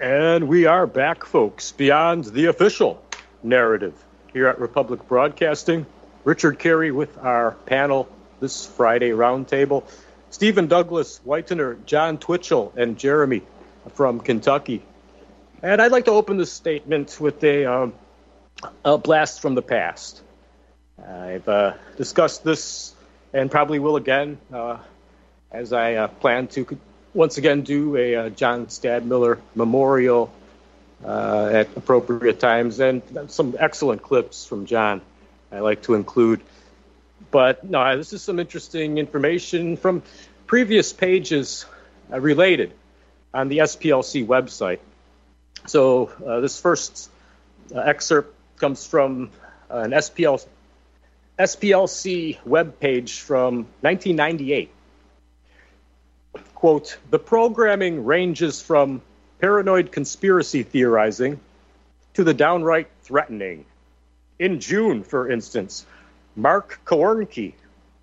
[0.03, 3.01] And we are back, folks, beyond the official
[3.45, 3.95] narrative
[4.33, 5.87] here at Republic Broadcasting.
[6.25, 8.09] Richard Kary with our panel
[8.41, 9.85] this Friday roundtable.
[10.31, 13.43] Steven Douglas, Whitener, Jon Twitchell, and Jeremy
[13.95, 14.83] from Kentucky.
[15.63, 17.95] And I'd like to open this statement with a, um,
[18.85, 20.21] a blast from the past.
[20.99, 22.93] I've uh, discussed this
[23.33, 24.79] and probably will again uh,
[25.53, 26.77] as I uh, plan to
[27.15, 30.33] once again do a uh, John Stadtmiller memorial
[31.05, 35.01] uh, at appropriate times, and some excellent clips from John
[35.51, 36.41] I like to include.
[37.31, 40.03] But no, this is some interesting information from
[40.47, 41.67] previous pages
[42.13, 42.73] uh, related
[43.35, 44.79] on the SPLC website.
[45.67, 47.11] So uh, this first
[47.75, 49.31] uh, excerpt comes from
[49.71, 50.45] an SPL,
[51.39, 54.71] SPLC web page from 1998
[56.55, 59.03] quote, the programming ranges from
[59.41, 61.41] paranoid conspiracy theorizing
[62.15, 63.65] to the downright threatening.
[64.39, 65.87] In June, for instance,
[66.37, 67.55] Mark Koernke,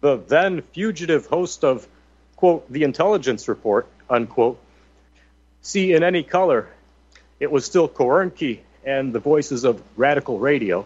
[0.02, 1.88] the then fugitive host of,
[2.36, 4.60] quote, the intelligence report, unquote,
[5.62, 6.68] see in any color,
[7.40, 10.86] it was still Koernke and the voices of radical radio,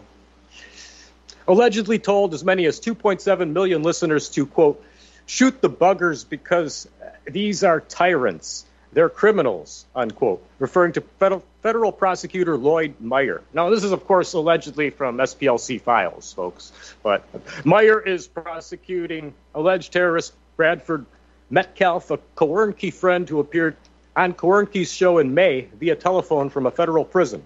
[1.46, 4.84] allegedly told as many as 2.7 million listeners to, quote,
[5.26, 6.88] shoot the buggers because
[7.24, 8.64] these are tyrants.
[8.92, 13.42] They're criminals, unquote, referring to federal, federal prosecutor Lloyd Meyer.
[13.52, 16.72] Now, this is, of course, allegedly from SPLC files, folks,
[17.02, 17.26] but
[17.64, 21.06] Meyer is prosecuting alleged terrorist Bradford
[21.50, 23.76] Metcalf, a Koernke friend who appeared
[24.14, 27.42] on Koernke's show in May via telephone from a federal prison.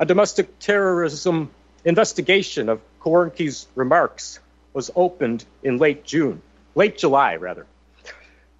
[0.00, 1.50] A domestic terrorism
[1.84, 4.40] investigation of Koernke's remarks
[4.72, 6.42] was opened in late June,
[6.74, 7.66] late July, rather.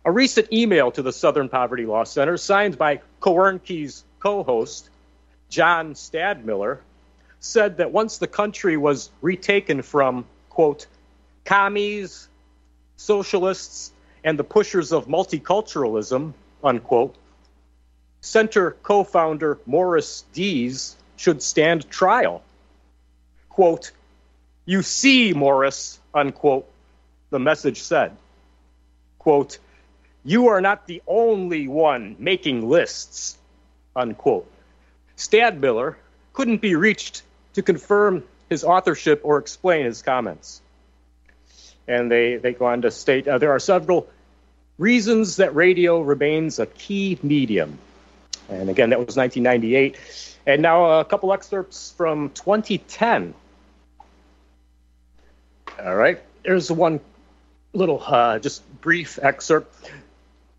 [0.04, 4.88] A recent email to the Southern Poverty Law Center, signed by Koernke's co host,
[5.50, 6.78] John Stadtmiller,
[7.40, 10.86] said that once the country was retaken from, quote,
[11.44, 12.28] commies,
[12.96, 13.92] socialists,
[14.24, 16.32] and the pushers of multiculturalism,
[16.62, 17.14] unquote,
[18.20, 22.42] Center co founder Morris Dees should stand trial.
[23.48, 23.92] Quote,
[24.64, 26.68] You see, Morris, unquote,
[27.30, 28.16] the message said.
[29.18, 29.58] Quote,
[30.24, 33.36] You are not the only one making lists,
[33.94, 34.50] unquote.
[35.16, 35.96] Stadtmiller
[36.32, 37.22] couldn't be reached
[37.54, 40.60] to confirm his authorship or explain his comments.
[41.86, 44.08] And they, they go on to state uh, there are several
[44.78, 47.78] reasons that radio remains a key medium.
[48.48, 49.98] And again, that was 1998.
[50.46, 53.34] And now a couple excerpts from 2010.
[55.84, 57.00] All right, there's one
[57.72, 59.90] little, uh, just brief excerpt.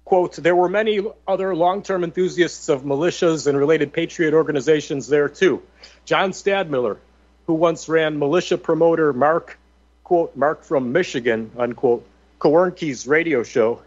[0.06, 5.30] Quote, there were many other long term enthusiasts of militias and related patriot organizations there
[5.30, 5.62] too.
[6.06, 6.98] John Stadtmiller,
[7.46, 9.60] who once ran militia promoter Mark,
[10.04, 12.06] quote, Mark from Michigan, unquote,
[12.40, 13.82] Koernke's radio show,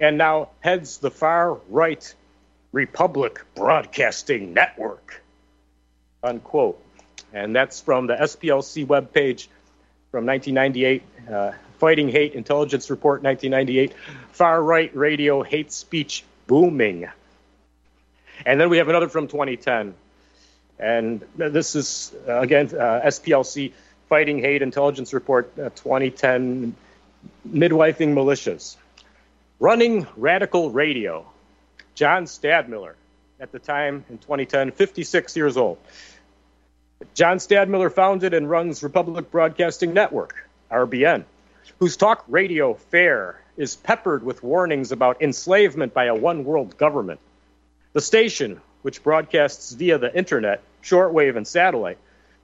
[0.00, 2.14] and now heads the far right
[2.72, 5.22] Republic Broadcasting Network,
[6.22, 6.82] unquote.
[7.32, 9.46] And that's from the SPLC webpage
[10.10, 11.52] from 1998, uh,
[11.82, 13.92] Fighting Hate Intelligence Report 1998,
[14.30, 17.08] Far Right Radio Hate Speech Booming.
[18.46, 19.92] And then we have another from 2010.
[20.78, 23.72] And this is, uh, again, uh, SPLC
[24.08, 26.76] Fighting Hate Intelligence Report uh, 2010
[27.48, 28.76] Midwifing Militias.
[29.58, 31.26] Running Radical Radio.
[31.96, 32.94] John Stadtmiller,
[33.40, 35.78] at the time in 2010, 56 years old.
[37.14, 41.24] John Stadtmiller founded and runs Republic Broadcasting Network, RBN,
[41.78, 47.20] whose talk radio fare is peppered with warnings about enslavement by a one world government.
[47.92, 51.98] The station, which broadcasts via the internet, shortwave, and satellite,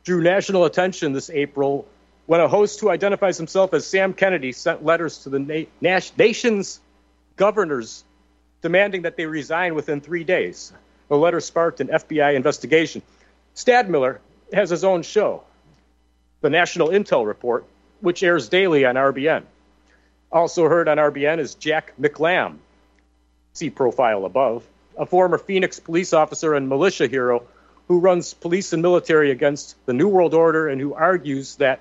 [0.05, 1.87] drew national attention this April
[2.27, 5.39] when a host who identifies himself as Sam Kennedy sent letters to the
[5.81, 6.81] na- nation's
[7.37, 8.05] governors
[8.61, 10.73] demanding that they resign within three days.
[11.09, 13.01] The letter sparked an FBI investigation.
[13.55, 14.19] Stadtmiller
[14.53, 15.43] has his own show,
[16.43, 17.64] the National Intel Report,
[18.01, 19.42] which airs daily on RBN.
[20.30, 22.57] Also heard on RBN is Jack McLamb,
[23.55, 24.64] see profile above,
[24.96, 27.44] a former Phoenix police officer and militia hero
[27.88, 31.80] who runs police and military against the New World Order and who argues that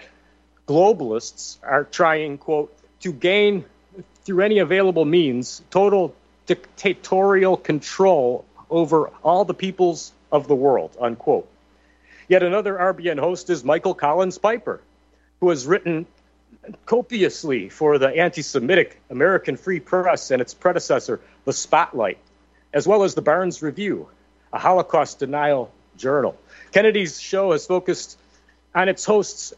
[0.67, 3.65] globalists are trying, quote, to gain
[4.23, 6.15] through any available means total
[6.45, 11.47] dictatorial control over all the peoples of the world, unquote.
[12.27, 14.81] Yet another RBN host is Michael Collins Piper,
[15.39, 16.05] who has written
[16.85, 22.17] copiously for the anti Semitic American Free Press and its predecessor, The Spotlight,
[22.73, 24.09] as well as the Barnes Review,
[24.51, 26.37] a Holocaust denial journal.
[26.71, 28.17] Kennedy's show has focused
[28.75, 29.53] on its host's,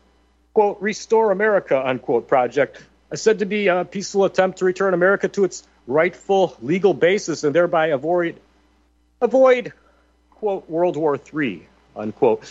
[0.54, 5.28] quote, Restore America, unquote, project, uh, said to be a peaceful attempt to return America
[5.28, 8.40] to its rightful legal basis and thereby avoid,
[9.22, 9.74] avoid
[10.32, 12.44] quote, World War III, unquote.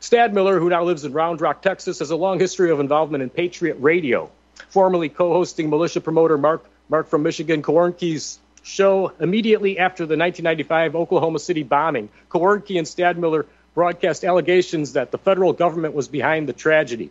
[0.00, 3.30] Stadtmiller, who now lives in Round Rock, Texas, has a long history of involvement in
[3.30, 4.30] Patriot Radio,
[4.68, 11.38] formerly co-hosting militia promoter Mark, Mark from Michigan Koernke's show immediately after the 1995 Oklahoma
[11.40, 12.08] City bombing.
[12.30, 17.10] Koernke and Stadtmiller broadcast allegations that the federal government was behind the tragedy.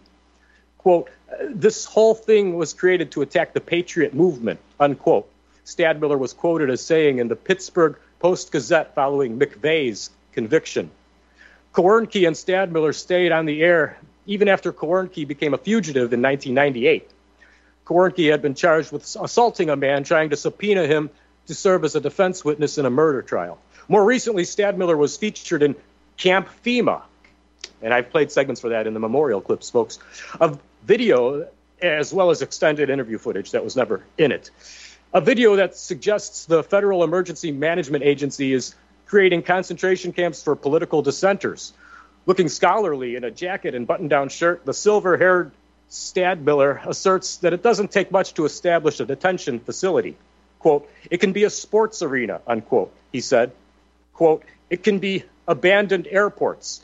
[0.77, 1.09] Quote,
[1.49, 5.29] this whole thing was created to attack the Patriot movement, unquote.
[5.65, 10.89] Stadtmiller was quoted as saying in the Pittsburgh Post Gazette following McVeigh's conviction.
[11.77, 17.07] Koernke and Stadtmiller stayed on the air even after Koernke became a fugitive in 1998.
[17.85, 21.11] Koernke had been charged with assaulting a man trying to subpoena him
[21.45, 23.59] to serve as a defense witness in a murder trial.
[23.87, 25.75] More recently, Stadtmiller was featured in
[26.17, 27.03] Camp FEMA,
[27.83, 29.99] and I've played segments for that in the memorial clips, folks,
[30.39, 31.47] of video
[31.79, 34.49] as well as extended interview footage that was never in it.
[35.13, 38.73] A video that suggests the Federal Emergency Management Agency is
[39.07, 41.73] creating concentration camps for political dissenters.
[42.25, 45.51] Looking scholarly in a jacket and button down shirt, the silver haired
[45.89, 50.17] Stadtmiller asserts that it doesn't take much to establish a detention facility.
[50.59, 53.53] Quote, it can be a sports arena, unquote, he said.
[54.13, 56.81] Quote, it can be abandoned airports.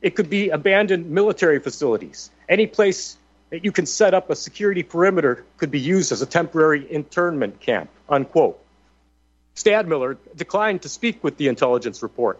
[0.00, 2.30] It could be abandoned military facilities.
[2.48, 3.16] Any place
[3.50, 7.58] that you can set up a security perimeter could be used as a temporary internment
[7.58, 8.60] camp, unquote.
[9.56, 12.38] Stadtmiller declined to speak with the intelligence report.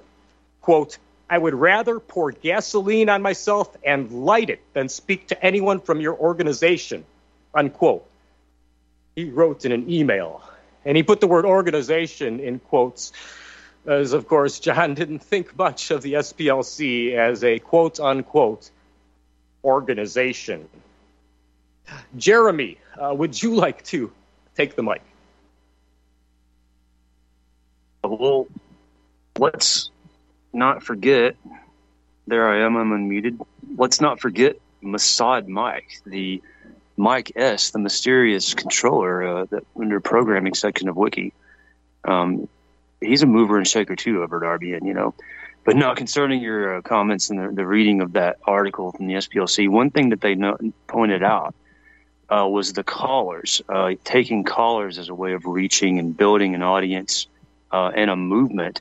[0.61, 0.99] Quote,
[1.29, 6.01] I would rather pour gasoline on myself and light it than speak to anyone from
[6.01, 7.05] your organization,
[7.53, 8.07] unquote.
[9.17, 10.43] He wrote in an email,
[10.85, 13.13] and he put the word organization in quotes
[13.87, 18.71] as of course John didn't think much of the SPLC as a quote unquote
[19.65, 20.69] organization.
[22.17, 24.13] Jeremy, uh, would you like to
[24.57, 25.03] take the mic?
[28.09, 28.47] Well,
[29.39, 29.91] let's
[30.53, 31.37] not forget.
[32.27, 32.77] There I am.
[32.77, 33.45] I'm unmuted.
[33.77, 36.43] Let's not forget Mossad Mike, the
[36.97, 41.33] Mike S, the mysterious controller uh, that under programming section of Wiki.
[42.05, 42.49] Um,
[43.01, 45.15] he's a mover and shaker too over at RBN, you know.
[45.65, 49.15] But now, concerning your uh, comments and the, the, reading of that article from the
[49.15, 51.57] SPLC, one thing that they no- pointed out
[52.29, 56.63] uh, was the callers, uh, taking callers as a way of reaching and building an
[56.63, 57.27] audience
[57.71, 58.81] uh, and a movement.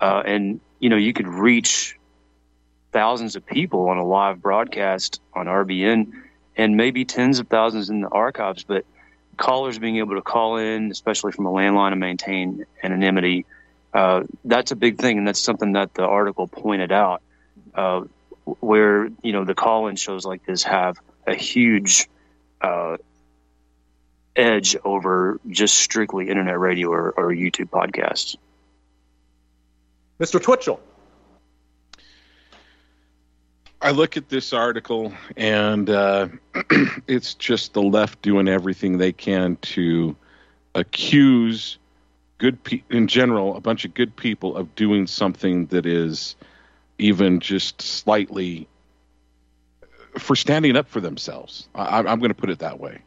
[0.00, 1.98] Uh, and, you know, you could reach
[2.92, 6.12] thousands of people on a live broadcast on RBN
[6.56, 8.84] and maybe tens of thousands in the archives, but
[9.36, 13.46] callers being able to call in, especially from a landline and maintain anonymity,
[13.94, 15.18] uh, that's a big thing.
[15.18, 17.22] And that's something that the article pointed out,
[17.74, 18.02] uh,
[18.44, 22.08] where, you know, the call in shows like this have a huge
[22.60, 22.98] uh,
[24.36, 28.36] edge over just strictly internet radio or, or YouTube podcasts.
[30.20, 30.40] Mr.
[30.40, 30.80] Twitchell.
[33.80, 36.28] I look at this article and uh,
[37.08, 40.16] it's just the left doing everything they can to
[40.74, 41.78] accuse
[42.38, 46.36] good pe- in general a bunch of good people of doing something that is
[46.98, 48.68] even just slightly
[50.18, 51.68] for standing up for themselves.
[51.74, 53.00] I, I'm going to put it that way.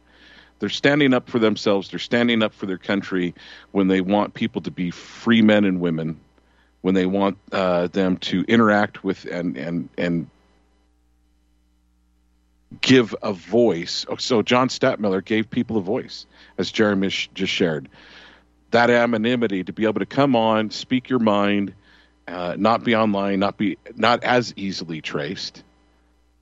[0.58, 1.90] They're standing up for themselves.
[1.90, 3.34] They're standing up for their country
[3.72, 6.20] when they want people to be free men and women,
[6.80, 10.28] when they want uh, them to interact with and and and
[12.80, 14.06] give a voice.
[14.08, 16.26] Oh, so John Stadtmiller gave people a voice,
[16.58, 17.88] as Jeremy just shared.
[18.70, 21.74] That anonymity to be able to come on, speak your mind,
[22.26, 25.62] uh, not be online, not be not as easily traced.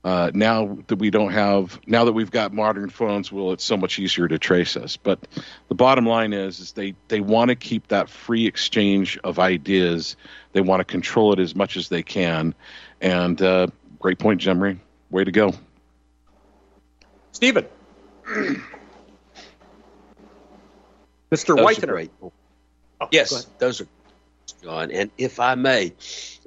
[0.05, 3.75] Uh, now that we don't have, now that we've got modern phones, well, it's so
[3.75, 4.97] much easier to trace us.
[4.97, 5.19] But
[5.67, 10.15] the bottom line is, is they they want to keep that free exchange of ideas.
[10.53, 12.53] They want to control it as much as they can.
[13.01, 13.65] And uh,
[13.97, 14.77] great point, Jemry.
[15.09, 15.55] Way to go.
[17.31, 17.65] Steven.
[21.31, 21.57] Mr.
[21.57, 22.09] Whitener.
[22.21, 22.31] Oh,
[23.11, 23.87] yes, those are
[24.61, 24.91] John.
[24.91, 25.93] And if I may,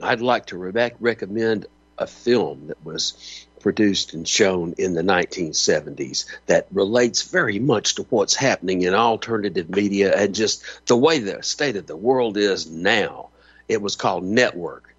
[0.01, 1.67] I'd like to re- recommend
[1.99, 8.03] a film that was produced and shown in the 1970s that relates very much to
[8.05, 12.71] what's happening in alternative media and just the way the state of the world is
[12.71, 13.29] now.
[13.69, 14.95] It was called Network.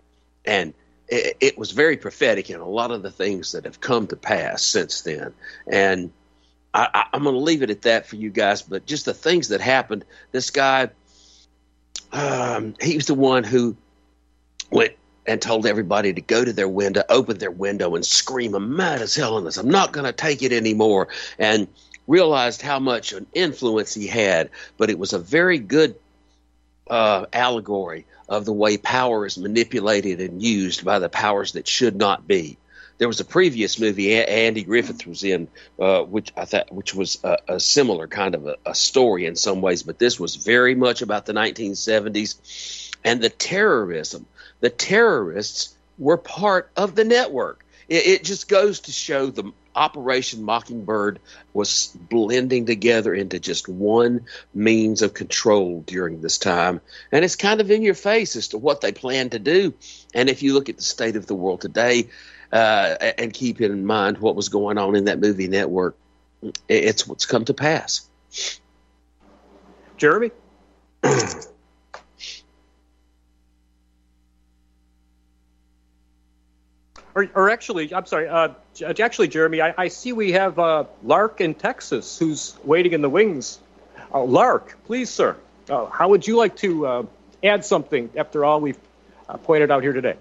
[0.46, 0.74] And
[1.08, 4.16] it, it was very prophetic in a lot of the things that have come to
[4.16, 5.34] pass since then.
[5.68, 6.12] And
[6.74, 8.62] I, am going to leave it at that for you guys.
[8.62, 10.06] But just the things that happened.
[10.32, 10.90] This guy,
[12.12, 13.76] um, he was the one who
[14.70, 14.94] went
[15.26, 19.02] and told everybody to go to their window, open their window, and scream, I'm mad
[19.02, 19.58] as hell on this.
[19.58, 21.10] I'm not going to take it anymore.
[21.38, 21.68] And
[22.10, 24.50] realized how much an influence he had.
[24.78, 25.96] But it was a very good
[26.90, 31.96] uh, allegory of the way power is manipulated and used by the powers that should
[31.96, 32.58] not be.
[32.98, 35.48] There was a previous movie Andy Griffith was in,
[35.80, 39.38] uh, which I thought, which was a, a similar kind of a, a, story in
[39.38, 44.26] some ways, but this was very much about the 1970s and the terrorism
[44.60, 47.66] the terrorists were part of the network.
[47.88, 51.20] It, it just goes to show the Operation Mockingbird
[51.54, 56.82] was blending together into just one means of control during this time.
[57.12, 59.74] And it's kind of in your face as to what they plan to do.
[60.14, 62.10] And if you look at the state of the world today
[62.52, 65.96] uh, and keep in mind what was going on in that movie network,
[66.68, 68.10] it's what's come to pass.
[69.98, 70.32] Jeremy?
[77.16, 78.28] Or, or actually, I'm sorry.
[78.28, 78.50] Uh,
[79.00, 83.10] actually, Jeremy, I, I see we have uh, Lark in Texas who's waiting in the
[83.10, 83.60] wings.
[84.14, 85.36] Uh, Lark, please, sir.
[85.70, 87.04] Uh, how would you like to uh,
[87.44, 88.78] add something after all we've
[89.28, 90.16] uh, pointed out here today?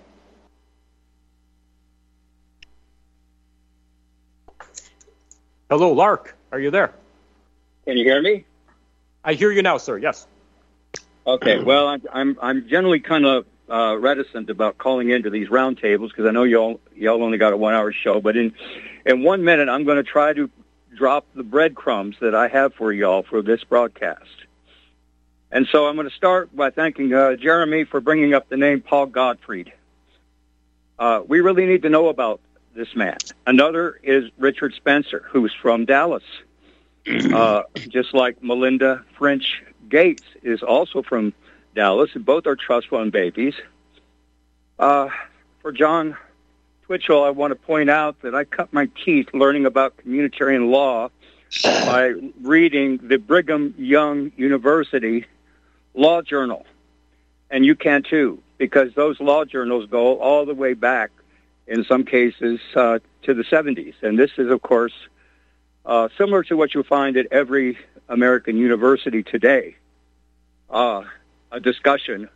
[5.70, 6.34] Hello, Lark.
[6.50, 6.92] Are you there?
[7.84, 8.44] Can you hear me?
[9.22, 9.98] I hear you now, sir.
[9.98, 10.26] Yes.
[11.26, 11.62] Okay.
[11.62, 16.26] Well, I'm I'm, I'm generally kind of uh, reticent about calling into these roundtables because
[16.26, 18.20] I know y'all y'all only got a one hour show.
[18.20, 18.54] But in
[19.06, 20.50] in one minute, I'm going to try to
[20.96, 24.24] drop the breadcrumbs that I have for y'all for this broadcast.
[25.50, 28.80] And so I'm going to start by thanking uh, Jeremy for bringing up the name
[28.80, 29.72] Paul Gottfried.
[30.98, 32.40] Uh, we really need to know about
[32.74, 33.16] this man.
[33.46, 36.24] Another is Richard Spencer, who's from Dallas.
[37.06, 41.32] Uh, just like Melinda French Gates is also from
[41.78, 43.54] Dallas, both are trust fund babies.
[44.80, 45.10] Uh,
[45.62, 46.16] for Jon
[46.82, 51.10] Twitchell, I want to point out that I cut my teeth learning about communitarian law
[51.62, 55.26] by reading the Brigham Young University
[55.94, 56.66] Law Journal.
[57.48, 61.12] And you can too, because those law journals go all the way back,
[61.68, 63.94] in some cases, uh, to the 70s.
[64.02, 64.94] And this is, of course,
[65.86, 69.76] uh, similar to what you find at every American university today,
[70.70, 71.04] uh,
[71.50, 72.28] a discussion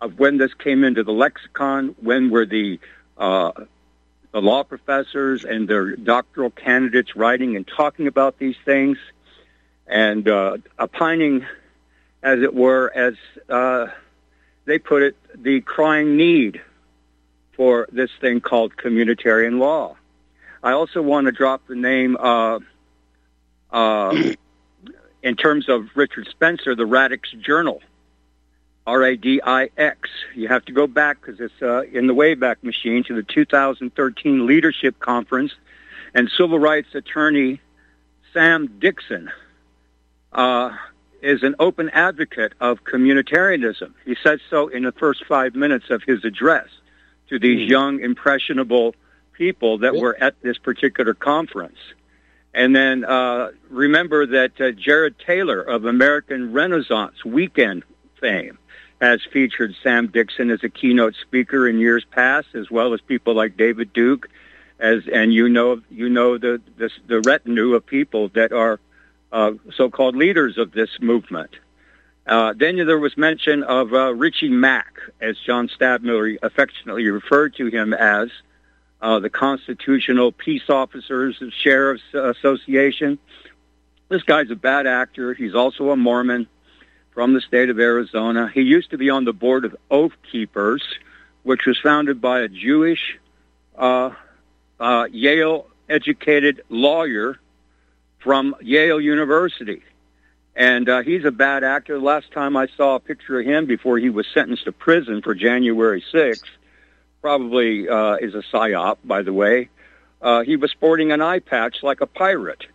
[0.00, 2.78] of when this came into the lexicon, when were the
[3.16, 3.52] uh,
[4.32, 8.98] the law professors and their doctoral candidates writing and talking about these things,
[9.86, 11.46] and uh, opining,
[12.22, 13.14] as it were, as
[13.48, 13.86] uh,
[14.66, 16.60] they put it, the crying need
[17.54, 19.96] for this thing called communitarian law.
[20.62, 22.58] I also want to drop the name uh,
[23.70, 24.32] uh,
[25.22, 27.80] in terms of Richard Spencer, the Radix Journal,
[28.88, 30.08] R-A-D-I-X.
[30.34, 34.46] You have to go back because it's uh, in the Wayback Machine to the 2013
[34.46, 35.52] Leadership Conference,
[36.14, 37.60] and civil rights attorney
[38.32, 39.30] Sam Dixon
[40.32, 40.70] uh,
[41.20, 43.92] is an open advocate of communitarianism.
[44.06, 46.68] He said so in the first five minutes of his address
[47.28, 47.70] to these mm.
[47.70, 48.94] young, impressionable
[49.34, 51.78] people that were at this particular conference.
[52.54, 57.84] And then uh, remember that uh, Jared Taylor of American Renaissance Weekend
[58.18, 58.57] fame
[59.00, 63.34] has featured Sam Dixon as a keynote speaker in years past, as well as people
[63.34, 64.28] like David Duke,
[64.78, 68.80] as and you know you know the the, the retinue of people that are
[69.32, 71.50] uh, so-called leaders of this movement.
[72.26, 77.66] Uh, then there was mention of uh, Richie Mack, as John Stadtmiller affectionately referred to
[77.68, 78.28] him as,
[79.00, 83.18] uh, the Constitutional Peace Officers of Sheriffs Association.
[84.10, 85.32] This guy's a bad actor.
[85.32, 86.48] He's also a Mormon
[87.18, 88.48] from the state of Arizona.
[88.48, 90.84] He used to be on the board of Oath Keepers,
[91.42, 93.18] which was founded by a Jewish
[93.76, 94.10] uh,
[94.78, 97.40] uh, Yale-educated lawyer
[98.20, 99.82] from Yale University.
[100.54, 101.94] And uh, he's a bad actor.
[101.98, 105.20] The last time I saw a picture of him before he was sentenced to prison
[105.20, 106.44] for January 6th,
[107.20, 109.70] probably uh, is a psyop, by the way.
[110.22, 112.66] Uh, he was sporting an eye patch like a pirate.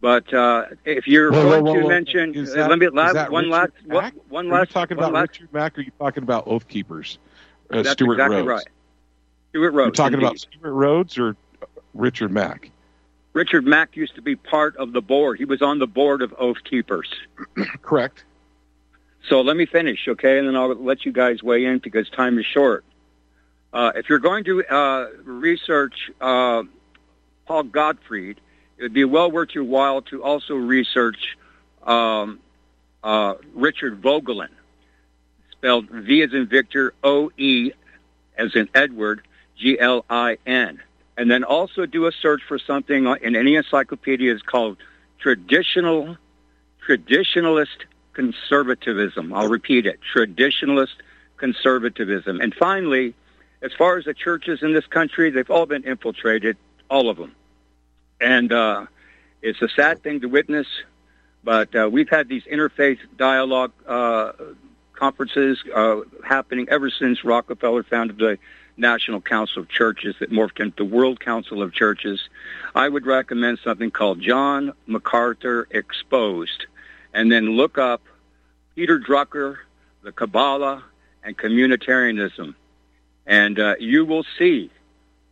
[0.00, 3.30] But uh, if you're whoa, going whoa, whoa, to mention, uh, that, let me last,
[3.30, 4.14] one Richard last, Mack?
[4.14, 5.28] one, one Are you last, talking about last.
[5.32, 7.18] Richard Mack, or are you talking about Oath Keepers?
[7.70, 8.48] Uh, That's Stewart exactly Rhodes.
[8.48, 8.68] right.
[9.50, 9.86] Stewart Rhodes.
[9.98, 10.40] You're talking about indeed.
[10.40, 11.36] Stewart Rhodes or
[11.94, 12.70] Richard Mack?
[13.32, 15.38] Richard Mack used to be part of the board.
[15.38, 17.12] He was on the board of Oath Keepers.
[17.82, 18.24] Correct.
[19.28, 22.38] So let me finish, okay, and then I'll let you guys weigh in because time
[22.38, 22.84] is short.
[23.72, 26.62] Uh, if you're going to uh, research uh,
[27.46, 28.40] Paul Gottfried,
[28.80, 31.36] it would be well worth your while to also research
[31.82, 32.40] um,
[33.04, 34.48] uh, Richard Vogelin,
[35.52, 37.72] spelled V as in Victor, O E
[38.38, 39.20] as in Edward,
[39.58, 40.80] G L I N.
[41.18, 44.78] And then also do a search for something in any encyclopedia is called
[45.18, 46.16] traditional,
[46.88, 49.34] traditionalist conservatism.
[49.34, 50.94] I'll repeat it, traditionalist
[51.36, 52.40] conservatism.
[52.40, 53.12] And finally,
[53.60, 56.56] as far as the churches in this country, they've all been infiltrated,
[56.88, 57.34] all of them.
[58.20, 58.86] And uh,
[59.42, 60.66] it's a sad thing to witness,
[61.42, 64.32] but uh, we've had these interfaith dialogue uh,
[64.92, 68.38] conferences uh, happening ever since Rockefeller founded the
[68.76, 72.28] National Council of Churches that morphed into the World Council of Churches.
[72.74, 76.66] I would recommend something called John MacArthur Exposed,
[77.14, 78.02] and then look up
[78.74, 79.56] Peter Drucker,
[80.02, 80.84] the Kabbalah,
[81.22, 82.54] and communitarianism,
[83.26, 84.70] and uh, you will see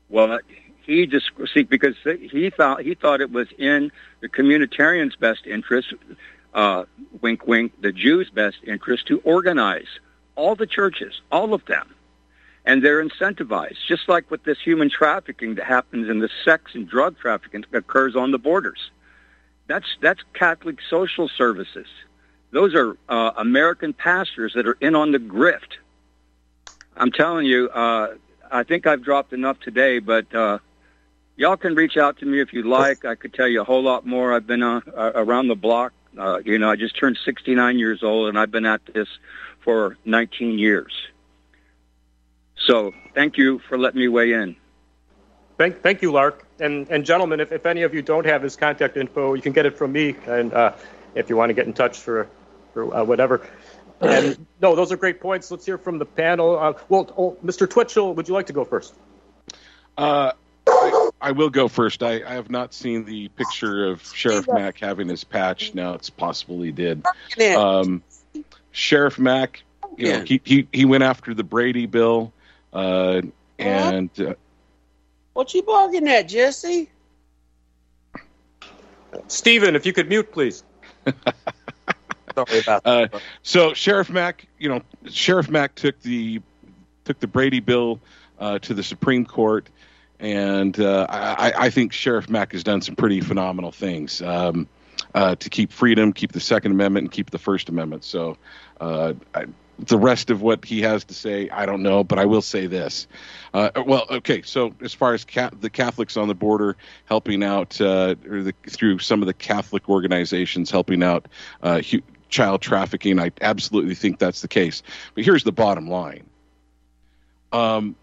[0.09, 0.43] what
[0.89, 5.93] he just see because he thought he thought it was in the communitarians' best interest,
[6.55, 6.84] uh,
[7.20, 9.86] wink, wink, the Jews' best interest to organize
[10.34, 11.95] all the churches, all of them,
[12.64, 16.89] and they're incentivized, just like with this human trafficking that happens in the sex and
[16.89, 18.91] drug trafficking that occurs on the borders.
[19.66, 21.86] That's that's Catholic social services.
[22.51, 25.76] Those are uh, American pastors that are in on the grift.
[26.97, 28.14] I'm telling you, uh,
[28.51, 30.61] I think I've dropped enough today, but uh,
[31.39, 33.07] y'all can reach out to me if you'd like.
[33.07, 34.34] I could tell you a whole lot more.
[34.34, 35.95] I've been uh, uh, around the block.
[36.18, 39.09] Uh, you know, I just turned 69 years old, and I've been at this
[39.61, 40.93] for 19 years.
[42.66, 44.57] So thank you for letting me weigh in.
[45.57, 46.45] Thank, thank you, Lark.
[46.61, 49.53] And, and gentlemen, if, if any of you don't have his contact info, you can
[49.53, 50.16] get it from me.
[50.26, 50.74] And uh,
[51.14, 52.28] if you want to get in touch for,
[52.74, 53.47] for uh, whatever.
[54.01, 55.51] And no, those are great points.
[55.51, 56.59] Let's hear from the panel.
[56.59, 57.68] Uh, well, oh, Mr.
[57.70, 58.95] Twitchell, would you like to go first?
[59.97, 60.32] Uh,
[61.20, 62.02] I, I will go first.
[62.02, 65.74] I, I have not seen the picture of Sheriff Mack having his patch.
[65.74, 67.04] Now it's possible he did.
[67.56, 68.02] Um,
[68.72, 69.62] Sheriff Mack,
[69.96, 72.32] you know, he, he he went after the Brady bill,
[72.72, 73.22] uh,
[73.58, 74.34] and uh,
[75.32, 76.90] What you barking at, Jesse?
[79.26, 80.62] Steven, if you could mute, please.
[82.34, 83.08] Sorry about Uh,
[83.42, 86.40] so Sheriff Mack, you know, Sheriff Mack took the
[87.04, 88.00] took the Brady bill
[88.38, 89.68] uh, to the Supreme Court,
[90.20, 94.68] and uh, I, I think Sheriff Mack has done some pretty phenomenal things um,
[95.14, 98.04] uh, to keep freedom, keep the Second Amendment, and keep the First Amendment.
[98.04, 98.36] So.
[98.80, 99.46] Uh, I,
[99.78, 102.66] the rest of what he has to say, I don't know, but I will say
[102.66, 103.06] this.
[103.54, 107.80] Uh, well, okay, so as far as ca- the Catholics on the border helping out,
[107.80, 111.28] uh, the, through some of the Catholic organizations helping out
[111.62, 114.82] uh, hu- child trafficking, I absolutely think that's the case.
[115.14, 116.24] But here's the bottom line:
[117.52, 117.94] um,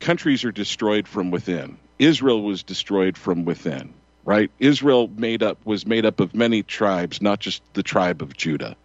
[0.00, 1.78] countries are destroyed from within.
[1.98, 3.94] Israel was destroyed from within,
[4.24, 4.50] right?
[4.58, 8.76] Israel made up was made up of many tribes, not just the tribe of Judah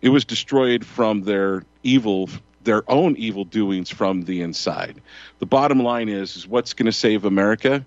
[0.00, 2.28] it was destroyed from their evil
[2.64, 5.00] their own evil doings from the inside
[5.38, 7.84] the bottom line is is what's going to save america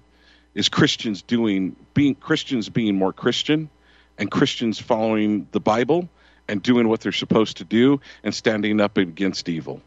[0.55, 3.69] is christians doing being christians being more christian
[4.17, 6.09] and christians following the bible
[6.47, 9.81] and doing what they're supposed to do and standing up against evil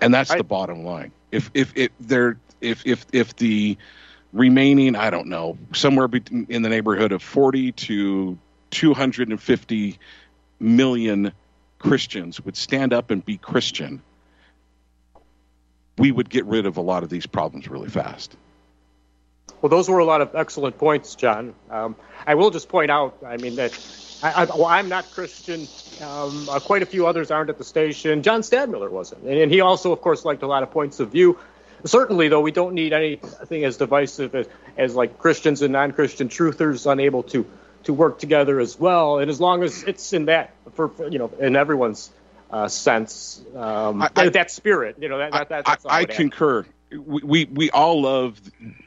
[0.00, 3.76] and that's the bottom line if if if they're if if if the
[4.32, 6.08] remaining i don't know somewhere
[6.48, 8.38] in the neighborhood of 40 to
[8.70, 9.98] 250
[10.60, 11.32] million
[11.78, 14.02] Christians would stand up and be Christian,
[15.98, 18.36] we would get rid of a lot of these problems really fast.
[19.60, 21.54] Well, those were a lot of excellent points, John.
[21.70, 23.72] Um, I will just point out, I mean, that
[24.22, 25.68] I, I, well, I'm not Christian.
[26.00, 28.22] Um, uh, quite a few others aren't at the station.
[28.22, 29.22] John Stadtmiller wasn't.
[29.24, 31.38] And, and he also, of course, liked a lot of points of view.
[31.84, 34.46] Certainly, though, we don't need anything as divisive as,
[34.76, 37.46] as like Christians and non-Christian truthers unable to
[37.84, 39.20] to work together as well.
[39.20, 42.10] And as long as it's in that, for, you know, in everyone's
[42.50, 46.02] uh, sense, um, I- I- that spirit, you know, that, that, that that's all I
[46.02, 46.16] adds.
[46.16, 46.66] concur.
[46.90, 48.38] We, we we all love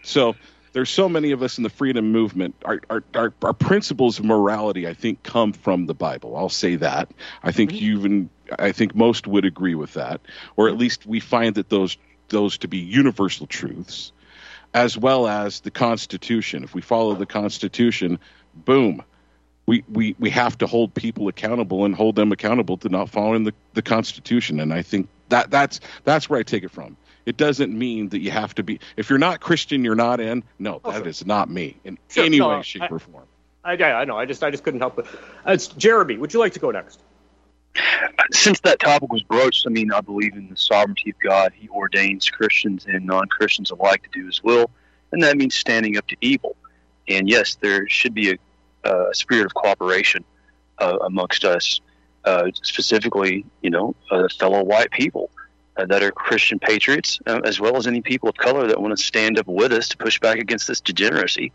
[0.03, 0.35] so
[0.73, 2.55] there's so many of us in the freedom movement.
[2.65, 6.35] Our, our our our principles of morality, I think, come from the Bible.
[6.35, 7.09] I'll say that.
[7.43, 7.85] I think Mm-hmm.
[7.85, 10.21] you even I think most would agree with that,
[10.55, 11.97] or at least we find that those
[12.29, 14.11] those to be universal truths,
[14.73, 16.63] as well as the Constitution.
[16.63, 18.19] If we follow the Constitution,
[18.53, 19.03] boom.
[19.65, 23.45] We, we, we have to hold people accountable and hold them accountable to not following
[23.45, 24.59] the, the Constitution.
[24.59, 26.97] And I think that that's that's where I take it from.
[27.25, 28.79] It doesn't mean that you have to be.
[28.97, 30.43] If you're not Christian, you're not in.
[30.59, 33.23] No, that is not me in Sure, any no, way, shape, I- or form.
[33.65, 34.17] I, yeah, I know.
[34.17, 35.05] I just I just couldn't help it.
[35.47, 36.17] Uh, it's Jeremy.
[36.17, 36.99] Would you like to go next?
[38.31, 41.53] since that topic was broached, I mean, I believe in the sovereignty of God.
[41.55, 44.69] He ordains Christians and non Christians alike to do His will,
[45.11, 46.55] and that means standing up to evil.
[47.07, 48.37] And yes, there should be a,
[48.89, 50.23] a spirit of cooperation
[50.79, 51.79] uh, amongst us,
[52.25, 55.29] uh, specifically, you know, uh, fellow white people
[55.77, 58.97] uh, that are Christian patriots, uh, as well as any people of color that want
[58.97, 61.51] to stand up with us to push back against this degeneracy.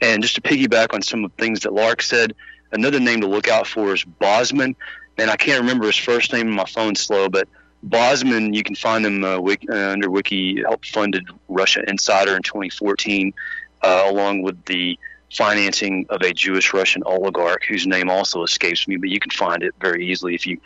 [0.00, 2.34] And just to piggyback on some of the things that Lark said,
[2.72, 4.74] another name to look out for is Bausman
[5.18, 6.48] and I can't remember his first name.
[6.48, 7.48] My phone's slow, but
[7.86, 12.42] Bausman, you can find him uh, wiki, uh, under Wiki helped funded Russia Insider in
[12.42, 13.34] 2014,
[13.82, 14.98] uh, along with the
[15.32, 19.62] financing of a Jewish Russian oligarch whose name also escapes me, but you can find
[19.62, 20.58] it very easily if you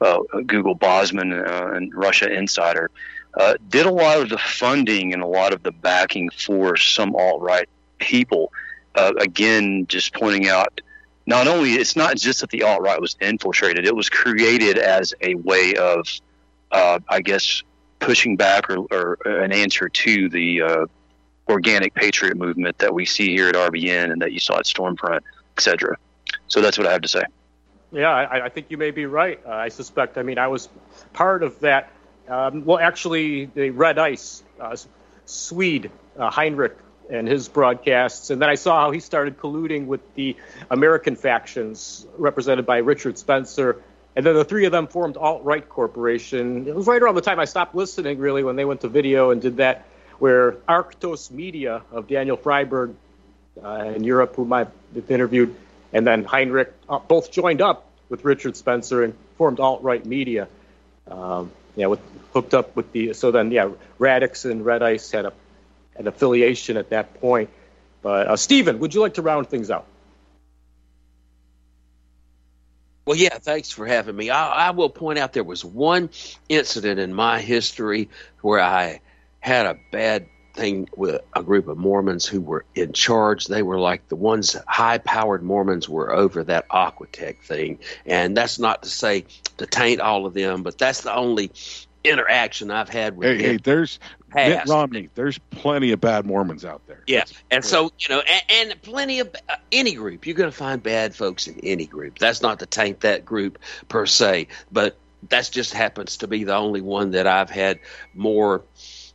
[0.00, 2.90] uh, Google Bausman uh, and Russia Insider.
[3.34, 7.16] Uh, did a lot of the funding and a lot of the backing for some
[7.16, 8.52] alt right people.
[8.94, 10.80] Uh, again, just pointing out
[11.26, 15.12] not only it's not just that the alt right was infiltrated; it was created as
[15.20, 16.06] a way of,
[16.70, 17.64] uh, I guess,
[17.98, 20.86] pushing back or, or an answer to the uh,
[21.48, 25.20] organic patriot movement that we see here at RBN and that you saw at Stormfront,
[25.56, 25.96] etc.
[26.48, 27.22] So that's what I have to say.
[27.92, 29.40] Yeah, I, I think you may be right.
[29.46, 30.18] Uh, I suspect.
[30.18, 30.68] I mean, I was
[31.12, 31.90] part of that.
[32.28, 34.76] Um, well, actually, the Red Ice uh,
[35.26, 36.76] Swede uh, Heinrich
[37.10, 40.36] and his broadcasts, and then I saw how he started colluding with the
[40.70, 43.82] American factions represented by Richard Spencer,
[44.16, 46.66] and then the three of them formed Alt Right Corporation.
[46.66, 49.30] It was right around the time I stopped listening, really, when they went to video
[49.30, 49.86] and did that,
[50.18, 52.94] where Arktos Media of Daniel Friberg
[53.62, 54.70] uh, in Europe, whom I've
[55.08, 55.54] interviewed,
[55.92, 60.48] and then Heinrich uh, both joined up with Richard Spencer and formed Alt Right Media.
[61.08, 62.00] Um, yeah, with,
[62.32, 65.32] hooked up with the so then yeah, Radix and Red Ice had a
[65.96, 67.50] an affiliation at that point.
[68.02, 69.86] But uh, Steven, would you like to round things out?
[73.06, 74.30] Well, yeah, thanks for having me.
[74.30, 76.08] I, I will point out there was one
[76.48, 78.08] incident in my history
[78.40, 79.00] where I
[79.44, 83.46] had a bad thing with a group of Mormons who were in charge.
[83.46, 87.80] They were like the ones high powered Mormons were over that Aquatech thing.
[88.06, 89.26] And that's not to say
[89.58, 91.50] to taint all of them, but that's the only
[92.04, 93.98] interaction I've had with Hey, hey, there's
[94.34, 95.10] Mitt Romney.
[95.14, 97.02] There's plenty of bad Mormons out there.
[97.06, 100.56] Yeah, and so you know, and, and plenty of uh, any group you're going to
[100.56, 102.18] find bad folks in any group.
[102.18, 104.96] That's not to taint that group per se, but
[105.28, 107.80] that just happens to be the only one that I've had
[108.14, 108.62] more.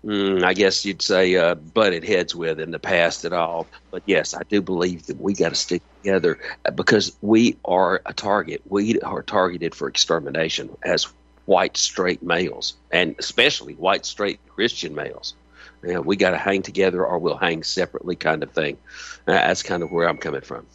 [0.05, 3.67] Mm, I guess you'd say uh, butted heads with in the past at all.
[3.91, 8.01] But yes, I do believe that we got to stick together uh, because we are
[8.05, 8.61] a target.
[8.65, 11.07] We are targeted for extermination as
[11.45, 15.33] white straight males, and especially white straight Christian males.
[15.81, 18.77] We got to hang together or we'll hang separately, kind of thing.
[19.25, 20.65] Uh, that's kind of where I'm coming from.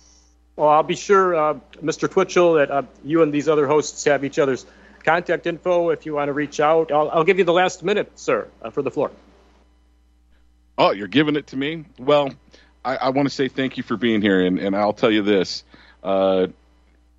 [0.56, 2.10] Well, I'll be sure, uh, Mr.
[2.10, 4.64] Twitchell, that uh, you and these other hosts have each other's
[5.04, 6.90] contact info if you want to reach out.
[6.90, 9.10] I'll, I'll give you the last minute, sir, uh, for the floor.
[10.76, 11.84] Oh, you're giving it to me?
[11.98, 12.32] Well,
[12.84, 15.22] I, I want to say thank you for being here, and, and I'll tell you
[15.22, 15.62] this.
[16.02, 16.48] Uh,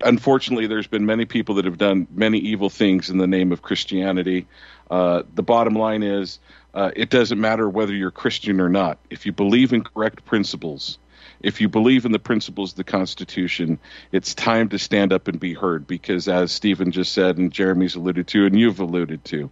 [0.00, 3.62] unfortunately, there's been many people that have done many evil things in the name of
[3.62, 4.46] Christianity.
[4.90, 6.38] Uh, the bottom line is,
[6.74, 8.98] uh, it doesn't matter whether you're Christian or not.
[9.08, 10.98] If you believe in correct principles,
[11.40, 13.78] if you believe in the principles of the Constitution,
[14.12, 15.86] it's time to stand up and be heard.
[15.86, 19.50] Because as Steven just said, and Jeremy's alluded to, and you've alluded to,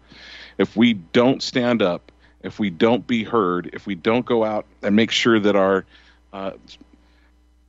[0.58, 2.12] if we don't stand up,
[2.42, 5.84] if we don't be heard, if we don't go out and make sure that our
[6.32, 6.52] uh,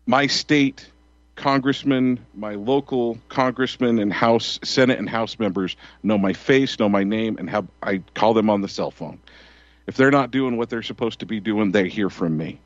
[0.06, 0.90] my state
[1.36, 7.04] congressman, my local congressman and House, Senate, and House members know my face, know my
[7.04, 9.20] name, and have I call them on the cell phone.
[9.88, 12.60] If they're not doing what they're supposed to be doing, they hear from me,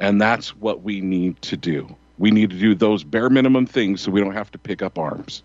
[0.00, 1.94] and that's what we need to do.
[2.18, 4.98] We need to do those bare minimum things so we don't have to pick up
[4.98, 5.42] arms.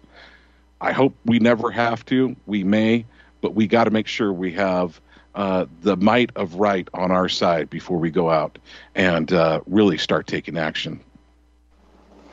[0.82, 2.36] I hope we never have to.
[2.45, 3.06] We may,
[3.41, 5.00] but we got to make sure we have
[5.36, 8.58] uh, the might of right on our side before we go out
[8.95, 11.00] and uh, really start taking action.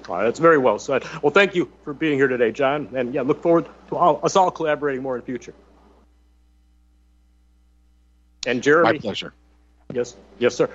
[0.08, 1.04] All right, that's very well said.
[1.22, 4.36] Well, thank you for being here today, John, and yeah, look forward to all, us
[4.36, 5.54] all collaborating more in the future.
[8.46, 9.34] And Jeremy, My pleasure.
[9.92, 10.70] yes, yes, sir.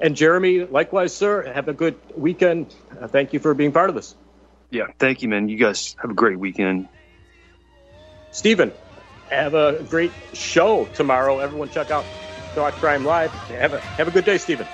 [0.00, 1.50] And Jeremy, likewise, sir.
[1.52, 2.74] Have a good weekend.
[3.00, 4.14] Uh, thank you for being part of this.
[4.70, 5.48] Yeah, thank you, man.
[5.48, 6.88] You guys have a great weekend.
[8.32, 8.72] Steven,
[9.30, 11.38] have a great show tomorrow.
[11.38, 12.04] Everyone, check out
[12.54, 13.30] Thought Crime Live.
[13.30, 14.66] Have a have a good day, Steven.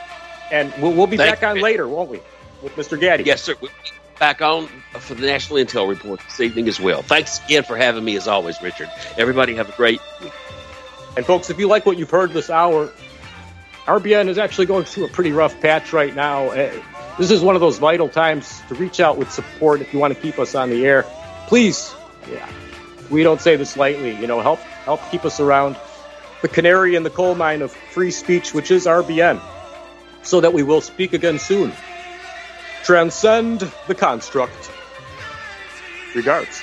[0.50, 1.62] And we'll, we'll be Thank back on you.
[1.62, 2.20] later, won't we,
[2.62, 2.98] with Mr.
[2.98, 3.24] Gaddy?
[3.24, 3.54] Yes, sir.
[3.60, 4.66] We'll be back on
[4.98, 7.02] for the National Intel Report this evening as well.
[7.02, 8.90] Thanks again for having me, as always, Richard.
[9.16, 10.32] Everybody have a great week.
[11.16, 12.90] And folks, if you like what you've heard this hour,
[13.86, 16.50] RBN is actually going through a pretty rough patch right now.
[16.50, 16.72] Uh,
[17.18, 20.14] This is one of those vital times to reach out with support if you want
[20.14, 21.04] to keep us on the air.
[21.46, 21.94] Please,
[22.30, 22.48] yeah,
[23.10, 24.16] we don't say this lightly.
[24.16, 25.76] You know, help help keep us around
[26.40, 29.40] the canary in the coal mine of free speech, which is RBN,
[30.22, 31.72] so that we will speak again soon.
[32.84, 34.70] Transcend the construct.
[36.14, 36.62] Regards.